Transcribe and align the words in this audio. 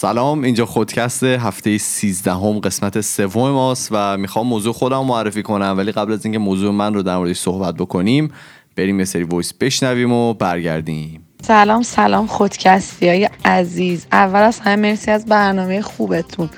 سلام 0.00 0.42
اینجا 0.42 0.66
خودکست 0.66 1.24
هفته 1.24 1.78
13 1.78 2.32
هم 2.32 2.58
قسمت 2.58 3.00
سوم 3.00 3.50
ماست 3.50 3.88
و 3.92 4.16
می‌خوام 4.16 4.46
موضوع 4.46 4.72
خودم 4.72 5.04
معرفی 5.04 5.42
کنم 5.42 5.74
ولی 5.78 5.92
قبل 5.92 6.12
از 6.12 6.24
اینکه 6.24 6.38
موضوع 6.38 6.72
من 6.72 6.94
رو 6.94 7.02
در 7.02 7.16
موردش 7.16 7.38
صحبت 7.38 7.74
بکنیم 7.74 8.32
بریم 8.76 8.98
یه 8.98 9.04
سری 9.04 9.22
وایس 9.22 9.54
بشنویم 9.54 10.12
و 10.12 10.34
برگردیم. 10.34 11.26
سلام 11.42 11.82
سلام 11.82 12.26
خودکستی 12.26 13.08
های 13.08 13.28
عزیز. 13.44 14.06
اول 14.12 14.40
از 14.40 14.60
همه 14.60 14.76
مرسی 14.76 15.10
از 15.10 15.26
برنامه 15.26 15.82
خوبتون. 15.82 16.50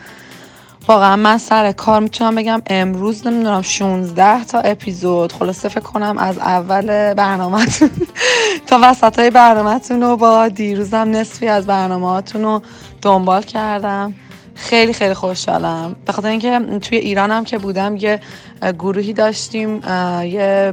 واقعا 0.88 1.16
من 1.16 1.38
سر 1.38 1.72
کار 1.72 2.00
می‌تونم 2.00 2.34
بگم 2.34 2.62
امروز 2.66 3.26
نمی‌دونم 3.26 3.62
16 3.62 4.44
تا 4.44 4.60
اپیزود. 4.60 5.32
خلاصه 5.32 5.68
فکر 5.68 5.80
کنم 5.80 6.18
از 6.18 6.38
اول 6.38 7.14
برنامهتون 7.14 7.90
تا 8.66 8.78
وسط 8.82 9.18
های 9.18 9.30
برنامهتون 9.30 10.02
رو 10.02 10.16
با 10.16 10.48
دیروزم 10.48 10.96
نصفی 10.96 11.46
از 11.46 11.66
برنامه 11.66 12.22
رو 12.34 12.62
دنبال 13.02 13.42
کردم. 13.42 14.14
خیلی 14.54 14.92
خیلی 14.92 15.14
خوشحالم. 15.14 15.96
به 16.06 16.12
خاطر 16.12 16.28
اینکه 16.28 16.60
توی 16.80 16.98
ایرانم 16.98 17.44
که 17.44 17.58
بودم 17.58 17.96
یه 17.96 18.20
گروهی 18.78 19.12
داشتیم 19.12 19.76
یه 20.24 20.72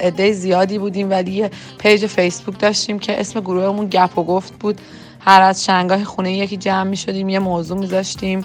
عده 0.00 0.32
زیادی 0.32 0.78
بودیم 0.78 1.10
ولی 1.10 1.30
یه 1.32 1.50
page 1.78 2.06
فیسبوک 2.06 2.58
داشتیم 2.58 2.98
که 2.98 3.20
اسم 3.20 3.40
گروهمون 3.40 3.88
گپ 3.90 4.18
و 4.18 4.24
گفت 4.24 4.52
بود. 4.52 4.80
هر 5.20 5.42
از 5.42 5.64
چند 5.64 5.91
گاه 5.91 6.04
خونه 6.04 6.32
یکی 6.32 6.56
جمع 6.56 6.90
می 6.90 6.96
شدیم 6.96 7.28
یه 7.28 7.38
موضوع 7.38 7.78
می 7.78 7.86
ذاشتیم 7.86 8.44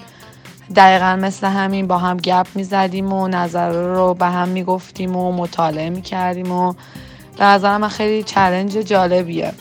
دقیقا 0.76 1.16
مثل 1.16 1.48
همین 1.48 1.88
با 1.88 1.98
هم 1.98 2.18
گپ 2.18 2.48
می 2.56 2.64
زدیم 2.64 3.14
و 3.14 3.28
نظر 3.28 3.72
رو 3.72 4.14
به 4.14 4.26
هم 4.26 4.48
می 4.48 4.64
گفتیم 4.64 5.16
و 5.16 5.32
مطالعه 5.32 5.90
می 5.90 6.02
کردیم 6.02 6.52
و 6.52 6.74
به 7.38 7.46
نظر 7.46 7.78
من 7.78 7.88
خیلی 7.88 8.24
challenge 8.24 8.72
جالبیه. 8.72 9.54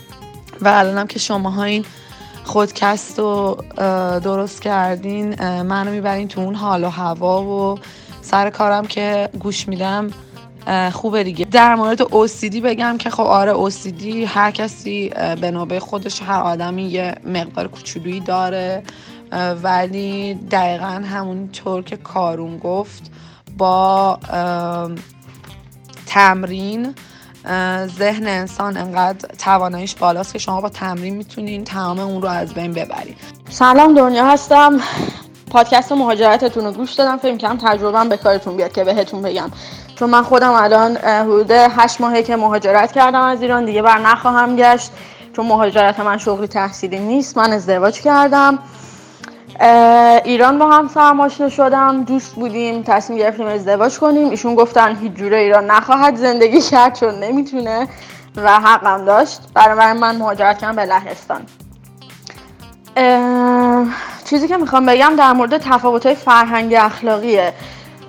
و 0.61 0.69
الانم 0.69 1.07
که 1.07 1.19
شما 1.19 1.65
این 1.65 1.85
خودکست 2.51 3.19
رو 3.19 3.65
درست 4.25 4.63
کردین 4.63 5.35
منو 5.63 5.91
می‌برین 5.91 6.29
تو 6.29 6.41
اون 6.41 6.55
حال 6.55 6.85
و 6.85 6.89
هوا 6.89 7.43
و 7.43 7.79
سر 8.23 8.51
کارم 8.51 8.87
که 8.87 9.29
گوش 9.39 9.69
میدم 9.69 10.11
خوبه 10.93 11.25
دیگه. 11.25 11.45
در 11.45 11.75
مورد 11.75 12.03
OCD 12.03 12.57
بگم 12.57 12.97
که 12.99 13.11
خب 13.11 13.23
آره 13.23 13.71
OCD 13.71 14.05
هر 14.27 14.51
کسی 14.51 15.09
به 15.41 15.51
نوبه 15.51 15.81
خودش 15.81 16.23
هر 16.23 16.41
آدمی 16.41 16.83
یه 16.83 17.15
مقدار 17.25 17.69
کوچولویی 17.69 18.21
داره 18.21 18.83
ولی 19.63 20.35
دقیقا 20.35 20.87
همونطور 20.87 21.83
که 21.83 21.97
کارون 21.97 22.59
گفت 22.59 23.13
با 23.59 24.19
تمرین 26.07 26.95
ذهن 27.99 28.27
انسان 28.27 28.77
انقدر 28.77 29.29
تواناییش 29.39 29.95
بالاست 29.95 30.33
که 30.33 30.39
شما 30.39 30.61
با 30.61 30.69
تمرین 30.69 31.17
می‌تونین 31.17 31.65
تمام 31.65 31.99
اون 32.01 32.23
رو 32.23 32.29
از 32.29 32.55
بین 32.55 32.73
ببرید 32.73 33.17
سلام 33.51 33.95
دنیا 33.95 34.27
هستم. 34.27 34.81
پادکست 35.51 35.93
مهاجرتتون 35.93 36.65
رو 36.65 36.73
گوش 36.73 36.93
دادم. 36.93 37.19
فکر 37.19 37.37
کنم 37.37 37.59
تجربهم 37.59 38.09
به 38.09 38.17
کارتون 38.17 38.57
بیاد 38.57 38.73
که 38.73 38.85
بهتون 38.85 39.23
بگم. 39.23 39.51
چون 39.97 40.11
من 40.11 40.23
خودم 40.23 40.53
الان 40.53 40.97
حدود 40.97 41.51
هشت 41.51 42.01
ماهه 42.01 42.23
که 42.23 42.37
مهاجرت 42.37 42.93
کردم 42.93 43.21
از 43.21 43.43
ایران. 43.43 43.65
دیگه 43.65 43.83
بر 43.83 43.99
نخواهم 43.99 44.57
گشت. 44.57 44.91
چون 45.37 45.47
مهاجرت 45.47 46.01
من 46.01 46.19
شغلی 46.19 46.47
تحصیلی 46.47 46.99
نیست 46.99 47.39
من 47.39 47.53
ازدواج 47.53 48.01
کردم. 48.01 48.59
ایران 50.25 50.59
با 50.59 50.71
هم 50.71 50.89
سرماشنه 50.89 51.49
شدم 51.49 52.05
دوست 52.05 52.35
بودیم 52.35 52.83
تصمیم 52.83 53.19
گرفتیم 53.19 53.47
ازدواج 53.47 53.99
کنیم. 53.99 54.31
ایشون 54.31 54.55
گفتن 54.55 54.97
هیچ 54.97 55.13
جوره 55.13 55.37
ایران 55.37 55.71
نخواهد 55.71 56.17
زندگی 56.17 56.61
کرد 56.61 56.95
چون 56.95 57.15
نمی‌تونه 57.15 57.89
و 58.37 58.61
حقم 58.61 59.05
داشت. 59.05 59.41
برای 59.55 59.93
من 59.93 60.17
مهاجرت 60.17 60.59
کردم 60.59 60.77
به 60.77 60.85
لهستان. 60.85 61.43
چیزی 64.25 64.49
که 64.49 64.57
می‌خوام 64.57 64.87
بگم 64.87 65.13
در 65.19 65.33
مورد 65.33 65.59
تفاوت 65.59 66.07
های 66.07 66.15
فرهنگ 66.15 66.75
اخلاقیه. 66.75 67.53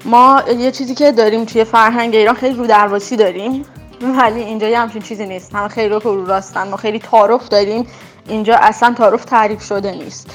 ما 0.05 0.41
یه 0.57 0.71
چیزی 0.71 0.95
که 0.95 1.11
داریم 1.11 1.45
توی 1.45 1.63
فرهنگ 1.63 2.15
ایران 2.15 2.35
خیلی 2.35 2.55
رو 2.55 2.67
درواسی 2.67 3.15
داریم 3.15 3.65
ولی 4.01 4.41
اینجا 4.41 4.67
یه 4.67 4.79
همچین 4.79 5.01
چیزی 5.01 5.25
نیست. 5.25 5.55
همه 5.55 5.67
خیلی 5.67 5.89
رو 5.89 6.25
راستن 6.25 6.67
ما 6.67 6.77
خیلی 6.77 6.99
تعارف 6.99 7.47
داریم. 7.47 7.87
اینجا 8.27 8.55
اصلا 8.55 8.93
تعارف 8.93 9.25
تعریف 9.25 9.63
شده 9.63 9.91
نیست. 9.91 10.29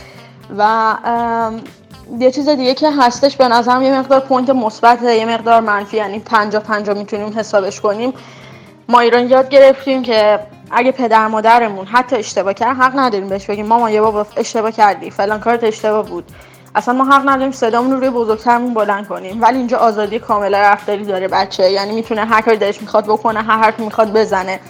و 0.58 0.94
یه 2.18 2.30
چیز 2.30 2.48
دیگه 2.48 2.74
که 2.74 2.90
هستش 2.90 3.36
به 3.36 3.48
نظرم 3.48 3.82
یه 3.82 3.98
مقدار 3.98 4.20
پوینت 4.20 4.50
مثبت 4.50 5.02
یه 5.02 5.26
مقدار 5.26 5.60
منفی 5.60 5.96
یعنی 5.96 6.18
پنجا 6.18 6.60
پنجا 6.60 6.94
می‌تونیم 6.94 7.38
حسابش 7.38 7.80
کنیم. 7.80 8.12
ما 8.88 9.00
ایران 9.00 9.30
یاد 9.30 9.48
گرفتیم 9.48 10.02
که 10.02 10.40
اگه 10.70 10.92
پدر 10.92 11.26
مادرمون 11.26 11.86
حتی 11.86 12.16
اشتباه 12.16 12.54
کرد 12.54 12.76
حق 12.76 12.98
نداریم 12.98 13.28
بهش 13.28 13.46
بگیم 13.46 13.66
مامان 13.66 13.92
یه 13.92 14.00
بابا 14.00 14.26
اشتباه 14.36 14.70
کردی 14.70 15.10
فلان 15.10 15.40
کارت 15.40 15.64
اشتباه 15.64 16.06
بود. 16.06 16.24
اصلا 16.74 16.94
ما 16.94 17.04
حق 17.04 17.28
نداریم 17.28 17.52
صدامون 17.52 17.92
رو 17.92 17.98
روی 17.98 18.10
بزرگترمون 18.10 18.74
بلند 18.74 19.08
کنیم. 19.08 19.42
ولی 19.42 19.58
اینجا 19.58 19.78
آزادی 19.78 20.18
کامل 20.18 20.54
رفتاری 20.54 21.04
داره 21.04 21.28
بچه. 21.28 21.70
یعنی 21.70 21.94
می‌تونه 21.94 22.24
هر 22.24 22.40
کاری 22.40 22.56
دلش 22.56 22.80
می‌خواد 22.80 23.04
بکنه 23.04 23.42
هر 23.42 23.58
حرف 23.58 23.80
می‌خواد 23.80 24.12
بزنه 24.12 24.60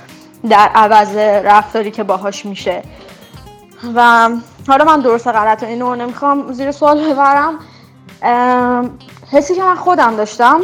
در 0.51 0.71
عوض 0.75 1.17
رفتاری 1.45 1.91
که 1.91 2.03
باهاش 2.03 2.47
میشه. 2.47 2.83
و 3.95 4.31
حالا 4.69 4.85
من 4.85 5.01
درست 5.01 5.29
غلط 5.29 5.63
و 5.63 5.67
اینو 5.67 5.97
نمی‌خوام 5.97 6.53
زیر 6.53 6.73
سوال 6.73 7.13
ببرم. 7.13 7.59
حسی 9.33 9.55
که 9.55 9.63
من 9.63 9.75
خودم 9.75 10.17
داشتم 10.17 10.61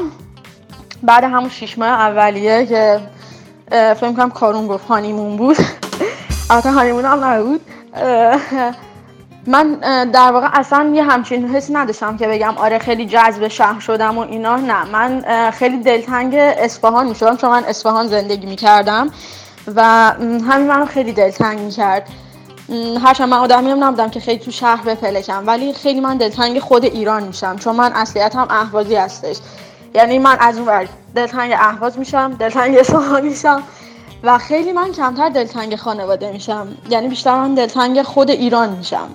بعد 1.02 1.24
همون 1.24 1.48
شیش 1.48 1.78
ماه 1.78 1.88
اولیه 1.88 2.66
که 2.66 3.00
فکر 3.70 4.12
کنم 4.12 4.30
کارون 4.30 4.66
گفت 4.66 4.86
هانیمون 4.86 5.36
بود. 5.36 5.56
البته 6.50 6.72
هانیمون 6.72 7.04
هم 7.04 7.24
نبود. 7.24 7.60
من 9.46 9.74
در 10.12 10.32
واقع 10.32 10.48
اصلا 10.52 10.92
یه 10.94 11.02
همچین 11.02 11.48
حسی 11.48 11.72
نداشتم 11.72 12.16
که 12.16 12.28
بگم 12.28 12.54
آره 12.56 12.78
خیلی 12.78 13.06
جذب 13.06 13.48
شهر 13.48 13.80
شدم 13.80 14.18
و 14.18 14.20
اینا 14.20 14.56
نه. 14.56 14.84
من 14.84 15.24
خیلی 15.50 15.82
دلتنگ 15.82 16.34
اصفهان 16.34 17.06
می‌شدم 17.06 17.36
چون 17.36 17.50
من 17.50 17.64
اصفهان 17.64 18.06
زندگی 18.06 18.46
می‌کردم 18.46 19.10
و 19.76 19.82
همین 20.20 20.66
منو 20.66 20.86
خیلی 20.86 21.12
دلتنگ 21.12 21.60
می‌کرد. 21.60 22.08
هرچند 23.02 23.28
من 23.28 23.36
آدمی 23.36 23.70
هم 23.70 23.84
نبودم 23.84 24.10
که 24.10 24.20
خیلی 24.20 24.38
تو 24.38 24.50
شهر 24.50 24.84
بپلکم 24.84 25.46
ولی 25.46 25.72
خیلی 25.72 26.00
من 26.00 26.16
دلتنگ 26.16 26.58
خود 26.58 26.84
ایران 26.84 27.22
میشم 27.22 27.56
چون 27.56 27.76
من 27.76 27.92
اصلیت 27.92 28.36
هم 28.36 28.46
اهوازی 28.50 28.94
هستش. 28.94 29.36
یعنی 29.94 30.18
من 30.18 30.36
از 30.40 30.58
اون 30.58 30.68
ور 30.68 30.88
دلتنگ 31.14 31.52
اهواز 31.52 31.98
میشم 31.98 32.36
دلتنگ 32.38 32.78
اصفهان 32.78 33.24
میشم 33.24 33.62
و 34.22 34.38
خیلی 34.38 34.72
من 34.72 34.92
کمتر 34.92 35.28
دلتنگ 35.28 35.76
خانواده 35.76 36.32
میشم. 36.32 36.68
یعنی 36.90 37.08
بیشتر 37.08 37.34
من 37.34 37.54
دلتنگ 37.54 38.02
خود 38.02 38.30
ایران 38.30 38.76
میشم. 38.76 39.08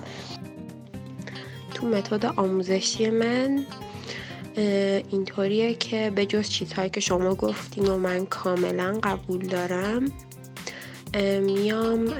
تو 1.74 1.86
متد 1.86 2.26
آموزشی 2.26 3.10
من 3.10 3.66
اینطوریه 5.10 5.74
که 5.74 6.12
به 6.14 6.26
جز 6.26 6.48
چیزهایی 6.48 6.90
که 6.90 7.00
شما 7.00 7.34
گفتین 7.34 7.86
و 7.86 7.98
من 7.98 8.26
کاملا 8.26 8.98
قبول 9.02 9.46
دارم 9.46 10.12
میام 11.42 12.14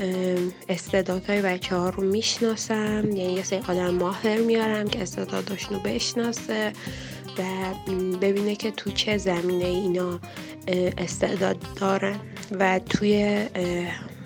استعدادهای 0.69 1.43
بچه 1.43 1.76
ها 1.76 1.91
رو 1.91 2.03
می‌شناسم. 2.04 3.04
یعنی 3.12 3.32
یه 3.32 3.43
سری 3.43 3.59
آدم 3.69 3.94
ماهر 3.94 4.38
میارم 4.38 4.88
که 4.88 5.03
استعداداشون 5.03 5.76
رو 5.76 5.82
بشناسه 5.82 6.72
و 7.38 7.43
ببینه 8.21 8.56
که 8.56 8.71
تو 8.71 8.91
چه 8.91 9.19
زمینه 9.19 9.65
اینا 9.65 10.21
استعداد 10.99 11.56
دارن. 11.76 12.16
و 12.50 12.78
توی 12.78 13.47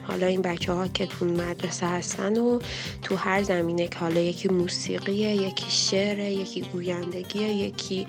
حالا 0.02 0.26
این 0.26 0.42
بچه 0.42 0.72
ها 0.72 0.88
که 0.88 1.06
تو 1.06 1.24
مدرسه 1.24 1.86
هستن 1.86 2.38
و 2.38 2.58
تو 3.02 3.16
هر 3.16 3.42
زمینه 3.42 3.88
که 3.88 3.98
حالا 3.98 4.20
یکی 4.20 4.48
موسیقیه 4.48 5.28
یکی 5.36 5.66
شعر 5.68 6.18
یکی 6.18 6.60
گویندگیه 6.60 7.48
یکی 7.48 8.06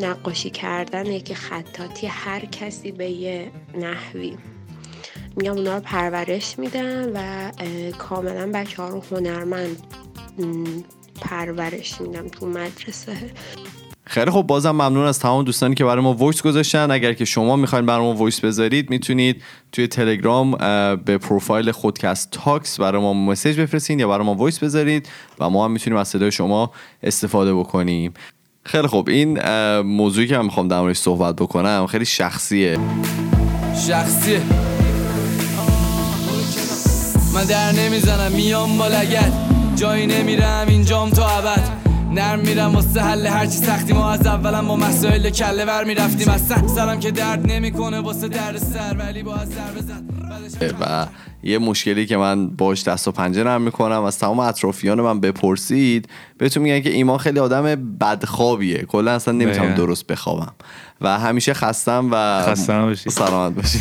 نقاشی 0.00 0.50
کردن 0.50 1.06
یکی 1.06 1.34
خطاطی 1.34 2.06
هر 2.06 2.44
کسی 2.44 2.92
به 2.92 3.10
یه 3.10 3.50
نحوی 3.78 4.36
میگم 5.36 5.52
اونا 5.52 5.74
رو 5.74 5.80
پرورش 5.80 6.58
میدن 6.58 7.12
و 7.14 7.50
کاملا 7.98 8.50
بچه 8.54 8.82
ها 8.82 8.88
رو 8.88 9.02
هنرمند 9.10 9.76
پرورش 11.20 12.00
میدم 12.00 12.28
تو 12.28 12.46
مدرسه. 12.46 13.12
خیلی 14.06 14.30
خب 14.30 14.42
بازم 14.42 14.70
ممنون 14.70 15.06
از 15.06 15.18
تمام 15.18 15.44
دوستانی 15.44 15.74
که 15.74 15.84
برای 15.84 16.02
ما 16.02 16.14
voice 16.14 16.42
گذاشتن. 16.42 16.90
اگر 16.90 17.12
که 17.12 17.24
شما 17.24 17.56
می‌خواین 17.56 17.86
برای 17.86 18.02
ما 18.02 18.14
voice 18.14 18.40
بذارید 18.40 18.90
می‌تونید 18.90 19.42
توی 19.72 19.86
تلگرام 19.86 20.50
به 21.04 21.18
پروفایل 21.18 21.70
خودکست 21.70 22.28
تاکس 22.30 22.80
برای 22.80 23.02
ما 23.02 23.14
message 23.14 23.60
بفرستین 23.60 23.98
یا 23.98 24.08
برای 24.08 24.26
ما 24.26 24.34
voice 24.34 24.58
بذارید 24.58 25.08
و 25.40 25.50
ما 25.50 25.64
هم 25.64 25.70
می‌تونیم 25.70 25.98
از 25.98 26.08
صدای 26.08 26.32
شما 26.32 26.70
استفاده 27.02 27.54
بکنیم. 27.54 28.14
خیلی 28.64 28.88
خب 28.88 29.08
این 29.08 29.40
موضوعی 29.80 30.26
که 30.26 30.36
من 30.36 30.44
می‌خوام 30.44 30.68
در 30.68 30.80
موردش 30.80 30.98
صحبت 30.98 31.36
بکنم 31.36 31.86
خیلی 31.86 32.04
شخصیه. 32.04 32.78
شخصیه. 33.86 34.40
من 37.34 37.44
در 37.44 37.72
نمی‌زنم 37.72 38.32
میام 38.32 38.78
با 38.78 38.88
لگت 38.88 39.32
جایی 39.76 40.06
نمیرم 40.06 40.64
اینجام 40.68 41.10
تا 41.10 41.28
ابد. 41.28 41.68
نرم 42.10 42.38
میرم 42.38 42.74
واسه 42.74 43.00
حل 43.00 43.26
هرچی 43.26 43.56
سختی. 43.56 43.92
ما 43.92 44.10
از 44.10 44.26
اولم 44.26 44.66
با 44.66 44.76
مسائل 44.76 45.30
کله 45.30 45.64
ور 45.64 45.84
می‌رفتیم. 45.84 46.28
از 46.28 46.42
سرم 46.74 47.00
که 47.00 47.10
درد 47.10 47.52
نمی‌کنه 47.52 48.00
واسه 48.00 48.28
درد 48.28 48.58
سر 48.58 48.96
ولی 48.98 49.22
با 49.22 49.36
از 49.36 49.48
سر 49.48 49.80
بزن 49.80 50.04
و 50.80 51.06
یه 51.42 51.58
مشکلی 51.58 52.06
که 52.06 52.16
من 52.16 52.48
باش 52.48 52.82
دست 52.82 53.08
و 53.08 53.12
پنجه 53.12 53.44
نرم 53.44 53.62
می‌کنم. 53.62 54.02
از 54.02 54.18
تمام 54.18 54.38
اطرافیان 54.38 55.00
من 55.00 55.20
بپرسید 55.20 56.08
بهتون 56.38 56.62
میگن 56.62 56.80
که 56.80 56.90
ایمان 56.90 57.18
خیلی 57.18 57.38
آدم 57.38 57.62
بدخوابیه. 58.00 58.78
کلا 58.78 59.12
اصلا 59.12 59.34
نمی‌تونم. 59.34 59.74
درست 59.74 60.06
بخوابم. 60.06 60.52
و 61.00 61.18
همیشه 61.18 61.54
خستم 61.54 62.08
و 62.12 62.42
خسته 62.46 62.72
نباشی. 62.72 63.10
سلامت 63.10 63.54
باشی. 63.54 63.78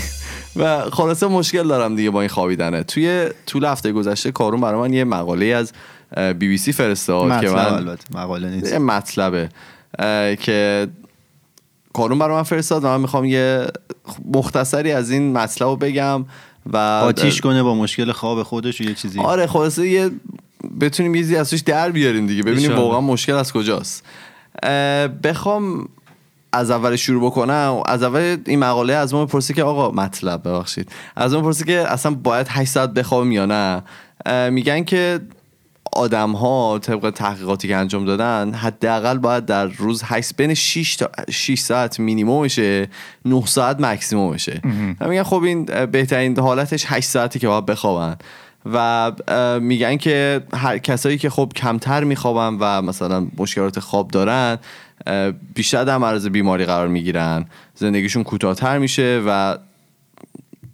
و 0.56 0.90
خلاصه 0.90 1.28
مشکل 1.28 1.68
دارم 1.68 1.96
دیگه 1.96 2.10
با 2.10 2.22
این 2.22 2.30
خوابیدنه. 2.30 2.84
توی 2.84 3.30
طول 3.46 3.66
هفته 3.66 3.92
گذشته 3.92 4.32
کارون 4.32 4.62
برای 4.62 4.82
من 4.82 4.94
یه 4.94 5.04
مقاله 5.04 5.46
از 5.46 5.74
بی 6.18 6.48
بی 6.48 6.58
سی 6.58 6.74
فرستاد 6.74 7.42
که 7.42 7.50
من 7.50 7.74
البته 7.74 8.18
مقاله 8.18 8.50
نیست. 8.50 8.72
یه 8.74 8.80
مطلبه 8.80 9.50
که 10.40 10.88
کارون 11.94 12.20
برای 12.20 12.36
من 12.36 12.44
فرستاد 12.44 12.84
و 12.84 12.88
من 12.88 13.02
می‌خوام 13.02 13.26
یه 13.26 13.68
مختصری 14.34 14.92
از 14.92 15.12
این 15.12 15.34
مطلب 15.34 15.68
رو 15.68 15.76
بگم 15.76 16.26
و 16.66 16.78
آتیش 16.78 17.42
کنه 17.42 17.64
با 17.64 17.76
مشکل 17.76 18.12
خواب 18.12 18.44
خودش 18.44 18.82
و 18.82 18.84
یه 18.84 18.94
چیزی. 18.94 19.20
آره 19.20 19.48
خلاصه 19.48 19.88
یه 19.88 20.12
بتونیم 20.82 21.16
یه 21.16 21.22
چیزی 21.22 21.36
از 21.36 21.50
توش 21.50 21.60
در 21.60 21.92
بیاریم 21.92 22.28
دیگه. 22.28 22.44
ببینیم. 22.44 22.76
واقعا 22.76 23.02
مشکل 23.02 23.34
از 23.34 23.54
کجاست. 23.54 24.06
بخوام 25.24 25.90
از 26.54 26.72
اول 26.72 26.96
شروع 26.96 27.26
بکنم 27.26 27.82
از 27.86 28.04
اول 28.04 28.38
این 28.46 28.60
مقاله 28.60 28.94
از 28.94 29.14
ما 29.14 29.26
بپرسه 29.26 29.54
که 29.54 29.64
آقا 29.64 29.92
مطلب 29.92 30.48
ببخشید. 30.48 30.90
از 31.16 31.34
ما 31.34 31.42
بپرسه 31.42 31.66
که 31.66 31.92
اصلا 31.92 32.12
باید 32.12 32.48
8 32.50 32.72
ساعت 32.72 32.94
بخوابیم 32.94 33.32
یا 33.32 33.46
نه؟ 33.46 33.82
میگن 34.50 34.84
که 34.84 35.20
آدم 35.94 36.32
ها 36.32 36.80
طبق 36.80 37.10
تحقیقاتی 37.10 37.68
که 37.68 37.76
انجام 37.76 38.06
دادن 38.06 38.54
حداقل 38.54 39.18
باید 39.18 39.46
در 39.46 39.66
روز 39.66 40.02
8 40.06 40.36
بین 40.36 40.54
6 40.54 40.96
تا 40.96 41.10
6 41.30 41.60
ساعت 41.60 42.00
مینیمومشه 42.00 42.88
9 43.26 43.46
ساعت 43.46 43.80
مکسیمومشه 43.80 44.62
و 45.00 45.08
میگن 45.08 45.24
خب 45.24 45.44
این 45.44 45.66
بهترین 45.86 46.40
حالتش 46.40 46.86
8 46.88 47.08
ساعتی 47.10 47.40
که 47.40 47.48
باید 47.48 47.66
بخوابن. 47.66 48.16
و 48.74 49.12
میگن 49.62 49.98
که 49.98 50.42
هر 50.54 50.78
کسایی 50.78 51.18
که 51.18 51.30
خب 51.30 51.52
کمتر 51.56 52.04
میخوابن 52.04 52.58
و 52.60 52.82
مثلا 52.82 53.28
مشکلات 53.38 53.80
خواب 53.80 54.12
دارن 54.12 54.58
بیشتر 55.56 55.84
در 55.84 55.98
معرض 55.98 56.28
بیماری 56.28 56.66
قرار 56.66 56.88
می‌گیرن. 56.88 57.46
زندگیشون 57.76 58.24
کوتاهتر 58.24 58.78
میشه 58.78 59.24
و 59.28 59.58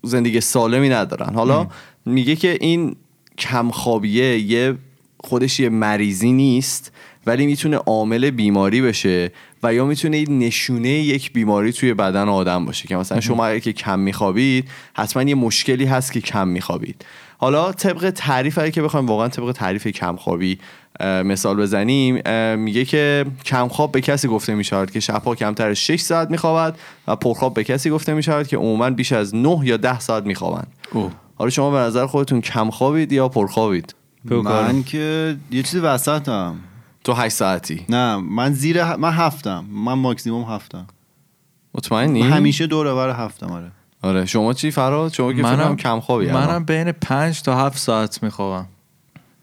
زندگی 0.03 0.41
سالمی 0.41 0.89
ندارن. 0.89 1.33
حالا 1.33 1.67
میگه 2.05 2.35
که 2.35 2.57
این 2.61 2.95
کمخوابیه 3.37 4.39
یه 4.39 4.75
خودش 5.19 5.59
یه 5.59 5.69
مریضی 5.69 6.31
نیست 6.31 6.91
ولی 7.25 7.45
می‌تونه 7.45 7.77
عامل 7.77 8.29
بیماری 8.29 8.81
بشه 8.81 9.31
و 9.63 9.73
یا 9.73 9.85
می‌تونه 9.85 10.23
نشونه 10.29 10.89
یک 10.89 11.33
بیماری 11.33 11.73
توی 11.73 11.93
بدن 11.93 12.29
آدم 12.29 12.65
باشه 12.65 12.87
که 12.87 12.95
مثلا 12.95 13.19
شما 13.19 13.45
اگه 13.45 13.59
که 13.59 13.73
کم 13.73 13.99
میخوابید 13.99 14.69
حتما 14.93 15.23
یه 15.23 15.35
مشکلی 15.35 15.85
هست 15.85 16.11
که 16.11 16.21
کم 16.21 16.47
میخوابید. 16.47 17.05
حالا 17.41 17.71
طبق 17.71 18.09
تعریف 18.09 18.57
اگه 18.57 18.71
که 18.71 18.81
بخوایم 18.81 19.05
واقعا 19.05 19.27
طبق 19.27 19.51
تعریف 19.51 19.87
کمخوابی 19.87 20.59
مثال 21.01 21.57
بزنیم 21.57 22.15
میگه 22.59 22.85
که 22.85 23.25
کمخواب 23.45 23.91
به 23.91 24.01
کسی 24.01 24.27
گفته 24.27 24.55
می‌شود 24.55 24.91
که 24.91 24.99
شبها 24.99 25.35
کمتر 25.35 25.69
از 25.69 25.77
6 25.77 26.01
ساعت 26.01 26.31
میخوابد 26.31 26.77
و 27.07 27.15
پرخواب 27.15 27.53
به 27.53 27.63
کسی 27.63 27.89
گفته 27.89 28.13
می‌شود 28.13 28.47
که 28.47 28.57
عموما 28.57 28.89
بیش 28.89 29.11
از 29.11 29.35
9 29.35 29.59
یا 29.63 29.77
10 29.77 29.99
ساعت 29.99 30.25
میخوابند. 30.25 30.67
حالا 31.35 31.49
شما 31.49 31.71
به 31.71 31.77
نظر 31.77 32.05
خودتون 32.05 32.41
کم 32.41 32.69
خوابید 32.69 33.11
یا 33.11 33.29
پرخوابید. 33.29 33.95
من 34.65 34.83
که 34.83 35.37
یه 35.51 35.63
چیزی 35.63 35.79
وسطم. 35.79 36.55
تو 37.03 37.13
8 37.13 37.35
ساعتی؟ 37.35 37.85
نه 37.89 38.15
من 38.17 38.53
زیر 38.53 38.83
ه- 38.83 38.95
من 38.95 39.11
هفتم. 39.13 39.65
من 39.71 39.93
ماکسیموم 39.93 40.43
هفتم. 40.43 40.87
مطمئنی؟ 41.75 42.23
من 42.23 42.29
همیشه 42.29 42.67
دور 42.67 42.95
بر 42.95 43.25
هفتم 43.25 43.51
آره. 43.51 43.71
آره. 44.01 44.25
شما 44.25 44.53
چی 44.53 44.71
فراد؟ 44.71 45.13
شما 45.13 45.33
که 45.33 45.41
منم 45.41 45.75
کم 45.75 45.99
خوابی 45.99 46.31
منم 46.31 46.63
بین 46.63 46.91
پنج 46.91 47.41
تا 47.41 47.57
هفت 47.57 47.77
ساعت 47.77 48.23
میخوابم. 48.23 48.65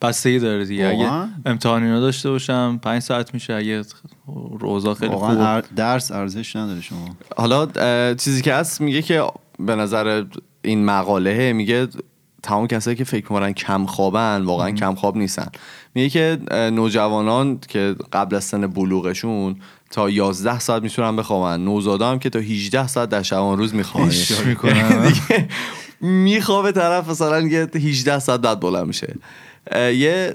بستگی 0.02 0.38
داره 0.38 0.64
دیگه. 0.64 0.86
اگه؟ 0.86 1.28
امتحانی 1.46 2.00
داشته 2.00 2.30
باشم 2.30 2.78
پنج 2.82 3.02
ساعت 3.02 3.34
میشه. 3.34 3.54
اگه 3.54 3.82
روزا 4.58 4.94
خیلی 4.94 5.12
واقعا 5.12 5.30
خوب. 5.30 5.40
ار- 5.40 5.64
درس 5.76 6.12
ارزش 6.12 6.56
نداره 6.56 6.80
شما. 6.80 7.08
حالا 7.36 7.66
چیزی 8.14 8.42
که 8.42 8.54
هست 8.54 8.80
میگه 8.80 9.02
که 9.02 9.22
به 9.58 9.76
نظر 9.76 10.24
این 10.62 10.84
مقاله 10.84 11.52
میگه 11.52 11.88
تمام 12.42 12.66
کسایی 12.66 12.96
که 12.96 13.04
فکر 13.04 13.24
می‌کنن 13.24 13.52
کم 13.52 13.86
خوابن 13.86 14.42
واقعا 14.42 14.70
کم 14.70 14.94
خواب 14.94 15.16
نیستن. 15.16 15.46
میگه 15.94 16.08
که 16.08 16.38
نوجوانان 16.70 17.58
که 17.68 17.94
قبل 18.12 18.36
از 18.36 18.44
سن 18.44 18.66
بلوغشون 18.66 19.56
تا 19.90 20.10
11 20.10 20.58
ساعت 20.58 20.82
می‌تونن 20.82 21.16
بخوابن 21.16 21.60
نوزادا 21.60 22.10
هم 22.10 22.18
که 22.18 22.30
تا 22.30 22.38
18 22.38 22.86
ساعت 22.86 23.08
در 23.08 23.22
شبان 23.22 23.58
روز 23.58 23.74
میخوابن 23.74 24.10
میخوابه 26.00 26.72
طرف 26.72 27.08
مثلا 27.08 27.40
یه 27.40 27.68
18 27.74 28.18
ساعت 28.18 28.40
بعد 28.40 28.60
بلند 28.60 28.86
میشه. 28.86 29.14
یه 29.74 30.34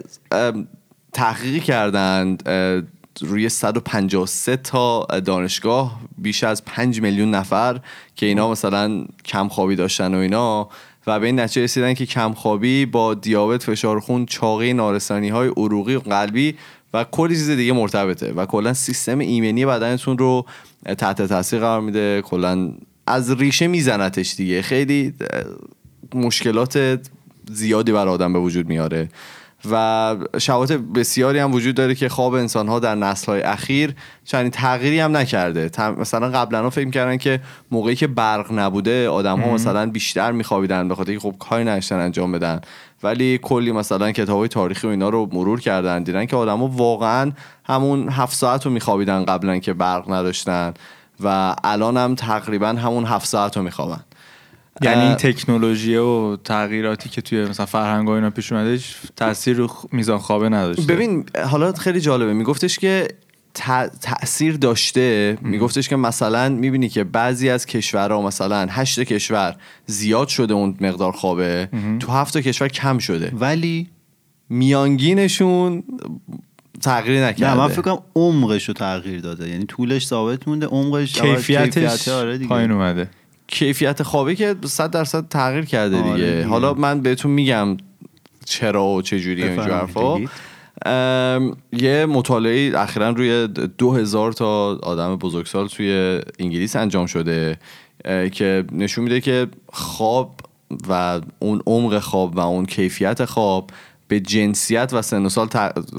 تحقیقی 1.14 1.60
کردن 1.60 2.38
روی 3.22 3.50
153 3.50 4.56
تا 4.56 5.06
دانشگاه 5.26 6.00
بیش 6.18 6.44
از 6.44 6.66
5 6.66 7.02
میلیون 7.02 7.32
نفر 7.32 7.80
که 8.16 8.26
اینا 8.26 8.52
مثلا 8.52 9.06
کم 9.26 9.48
خوابی 9.48 9.76
داشتن 9.76 10.16
و 10.16 10.18
اینا. 10.18 10.70
و 11.08 11.20
به 11.20 11.26
این 11.26 11.40
نتیجه 11.40 11.64
رسیدن 11.64 11.94
که 11.94 12.06
کم 12.06 12.34
خوابی 12.34 12.86
با 12.86 13.14
دیابت 13.14 13.64
فشار 13.64 14.00
خون 14.00 14.26
چاقی 14.26 14.74
نارسانی 14.74 15.30
های 15.30 15.48
عروقی 15.58 15.96
و 15.96 16.00
قلبی 16.00 16.56
و 16.94 17.04
کلی 17.04 17.36
چیز 17.36 17.50
دیگه 17.50 17.74
مرتبطه 17.74 18.34
و 18.34 18.46
کلا 18.46 18.74
سیستم 18.74 19.20
ایمنی 19.20 19.66
بدنتون 19.66 20.18
رو 20.18 20.46
تحت 20.98 21.22
تاثیر 21.22 21.60
قرار 21.60 21.82
میده. 21.82 22.22
کلا 22.22 22.72
از 23.08 23.32
ریشه 23.32 23.68
میزنتش 23.68 24.36
دیگه. 24.36 24.62
خیلی 24.62 25.14
مشکلات 26.14 27.00
زیادی 27.52 27.92
بر 27.92 28.08
آدم 28.08 28.34
به 28.34 28.40
وجود 28.40 28.68
میاره. 28.68 29.10
و 29.72 30.16
شواهد 30.40 30.94
بسیاری 30.94 31.40
هم 31.40 31.54
وجود 31.54 31.76
داره 31.76 31.96
که 31.96 32.10
خواب 32.10 32.34
انسان 32.34 32.68
ها 32.68 32.80
در 32.80 32.96
نسل 32.96 33.32
های 33.32 33.42
اخیر 33.42 33.96
چنین 34.26 34.50
تغییری 34.50 35.00
هم 35.00 35.18
نکرده. 35.18 35.72
مثلا 36.00 36.30
قبلا 36.30 36.62
ها 36.62 36.70
فکر 36.70 36.90
کردن 36.90 37.18
که 37.18 37.40
موقعی 37.72 37.96
که 37.96 38.08
برق 38.08 38.52
نبوده 38.52 39.10
آدم 39.10 39.40
ها 39.40 39.54
مثلا 39.54 39.90
بیشتر 39.90 40.32
میخوابیدن 40.32 40.88
به 40.88 40.96
خاطر 40.96 41.20
خب 41.20 41.36
کاری 41.40 41.64
نداشتن 41.64 41.96
انجام 41.96 42.32
بدن. 42.32 42.62
ولی 43.04 43.38
کلی 43.38 43.72
مثلا 43.72 44.12
کتاب 44.12 44.40
های 44.40 44.48
تاریخی 44.48 44.88
و 44.88 44.90
اینا 44.90 45.10
رو 45.10 45.30
مرور 45.32 45.60
کردن 45.60 46.04
دیدن 46.04 46.26
که 46.26 46.36
آدم 46.36 46.58
ها 46.58 46.68
واقعا 46.68 47.32
همون 47.64 48.10
هفت 48.10 48.36
ساعت 48.36 48.66
رو 48.66 48.72
میخوابیدن 48.72 49.26
قبلا 49.26 49.60
که 49.60 49.74
برق 49.74 50.12
نداشتن 50.12 50.74
و 51.24 51.56
الان 51.64 51.98
هم 51.98 52.16
تقریبا 52.16 52.68
همون 52.68 53.06
هفت 53.06 53.28
ساعت 53.28 53.58
رو 53.58 53.64
میخوابن. 53.64 54.04
یعنی 54.82 55.02
این 55.02 55.16
تکنولوژی 55.16 55.96
و 55.96 56.36
تغییراتی 56.36 57.10
که 57.10 57.22
توی 57.22 57.46
مثلا 57.46 57.66
فرهنگ 57.66 58.08
و 58.08 58.12
اینا 58.12 58.30
پیش 58.30 58.52
اومده 58.52 58.72
هیچ 58.72 58.96
تاثیر 59.16 59.58
رو 59.58 59.70
میزان 59.92 60.18
خوابه 60.18 60.50
نداشته. 60.50 60.84
ببین 60.94 61.26
حالا 61.46 61.72
خیلی 61.72 62.02
جالبه. 62.02 62.34
میگفتش 62.34 62.80
که 62.80 63.08
تا- 63.54 63.88
تاثیر 64.02 64.58
داشته. 64.58 65.38
میگفتش 65.42 65.90
که 65.90 65.96
مثلا 65.96 66.50
می‌بینی 66.50 66.90
که 66.90 67.04
بعضی 67.04 67.50
از 67.50 67.66
کشورها 67.66 68.22
مثلا 68.22 68.68
هشت 68.70 69.00
کشور 69.00 69.56
زیاد 69.86 70.28
شده 70.28 70.54
اون 70.54 70.78
مقدار 70.82 71.12
خوابه. 71.12 71.70
تو 72.00 72.12
هفت 72.12 72.34
تا 72.34 72.42
کشور 72.42 72.68
کم 72.68 72.98
شده. 72.98 73.32
ولی 73.40 73.90
میانگینشون 74.50 75.84
تغییری 76.82 77.20
نه 77.20 77.28
نکرده 77.28 77.58
من 77.58 77.68
فکر 77.68 77.82
کنم 77.82 78.00
عمقش 78.16 78.68
رو 78.68 78.74
تغییر 78.74 79.20
داده. 79.20 79.50
یعنی 79.50 79.66
طولش 79.66 80.08
ثابت 80.08 80.48
مونده 80.48 80.66
عمقش 80.66 81.18
اول 81.22 81.36
کیفیتش 81.36 82.08
آره 82.08 82.38
دیگه. 82.38 82.50
پایین 82.50 82.72
اومده. 82.72 83.10
کیفیت 83.52 84.04
خوابی 84.04 84.36
که 84.36 84.56
صد 84.66 84.92
درصد 84.92 85.28
تغییر 85.28 85.66
کرده 85.66 85.98
آره 85.98 86.14
دیگه. 86.14 86.32
دیگه. 86.32 86.48
حالا 86.48 86.74
من 86.74 87.02
بهتون 87.02 87.32
میگم 87.32 87.78
چرا 88.46 88.86
و 88.86 89.02
چه 89.02 89.20
جوری 89.20 89.44
اینجور 89.44 89.84
بفرمایید، 89.84 90.30
حرفا. 90.86 91.52
یه 91.74 92.06
مطالعه 92.06 92.80
اخیرا 92.80 93.10
روی 93.10 93.48
دو 93.78 93.94
هزار 93.94 94.32
تا 94.32 94.76
آدم 94.84 95.16
بزرگسال 95.16 95.68
توی 95.68 96.22
انگلیس 96.40 96.76
انجام 96.76 97.06
شده 97.06 97.58
که 98.32 98.64
نشون 98.72 99.04
میده 99.04 99.22
که 99.22 99.48
خواب 99.74 100.36
و 100.90 101.22
اون 101.40 101.62
عمق 101.68 102.00
خواب 102.00 102.36
و 102.36 102.40
اون 102.40 102.66
کیفیت 102.66 103.26
خواب 103.26 103.70
به 104.08 104.20
جنسیت 104.20 104.90
و 104.94 105.02
سن 105.02 105.26
و 105.26 105.30
سال 105.30 105.48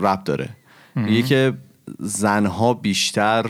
ربط 0.03 0.25
داره. 0.25 0.49
میگه 0.95 1.23
که 1.23 1.53
زنها 1.99 2.75
بیشتر 2.75 3.47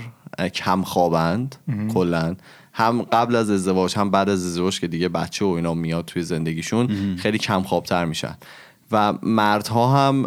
کم 0.55 0.83
خوابند 0.83 1.57
کلا. 1.95 2.37
هم 2.73 3.03
قبل 3.03 3.37
از 3.37 3.51
ازدواج 3.51 3.97
هم 3.97 4.11
بعد 4.11 4.29
از 4.29 4.47
ازدواج 4.47 4.81
که 4.81 4.87
دیگه 4.87 5.09
بچه 5.09 5.45
و 5.45 5.49
اینا 5.49 5.75
میاد 5.75 6.05
توی 6.05 6.23
زندگیشون 6.23 7.17
خیلی 7.17 7.39
کم 7.39 7.63
خوابتر 7.63 8.05
میشن. 8.05 8.35
و 8.93 9.15
مردها 9.23 10.09
هم 10.09 10.27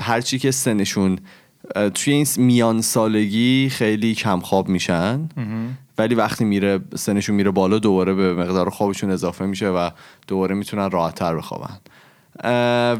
هرچی 0.00 0.38
که 0.38 0.50
سنشون 0.50 1.18
توی 1.94 2.12
این 2.12 2.26
میان 2.36 2.80
سالگی 2.80 3.68
خیلی 3.68 4.14
کم 4.14 4.40
خواب 4.40 4.68
میشن 4.68 5.28
ولی 5.98 6.14
وقتی 6.14 6.44
میره 6.44 6.80
سنشون 6.94 7.36
میره 7.36 7.50
بالا 7.50 7.78
دوباره 7.78 8.14
به 8.14 8.34
مقدار 8.34 8.70
خوابشون 8.70 9.10
اضافه 9.10 9.46
میشه 9.46 9.68
و 9.68 9.90
دوباره 10.26 10.54
می‌تونن 10.54 10.90
راحتتر 10.90 11.36
بخوابن. 11.36 11.78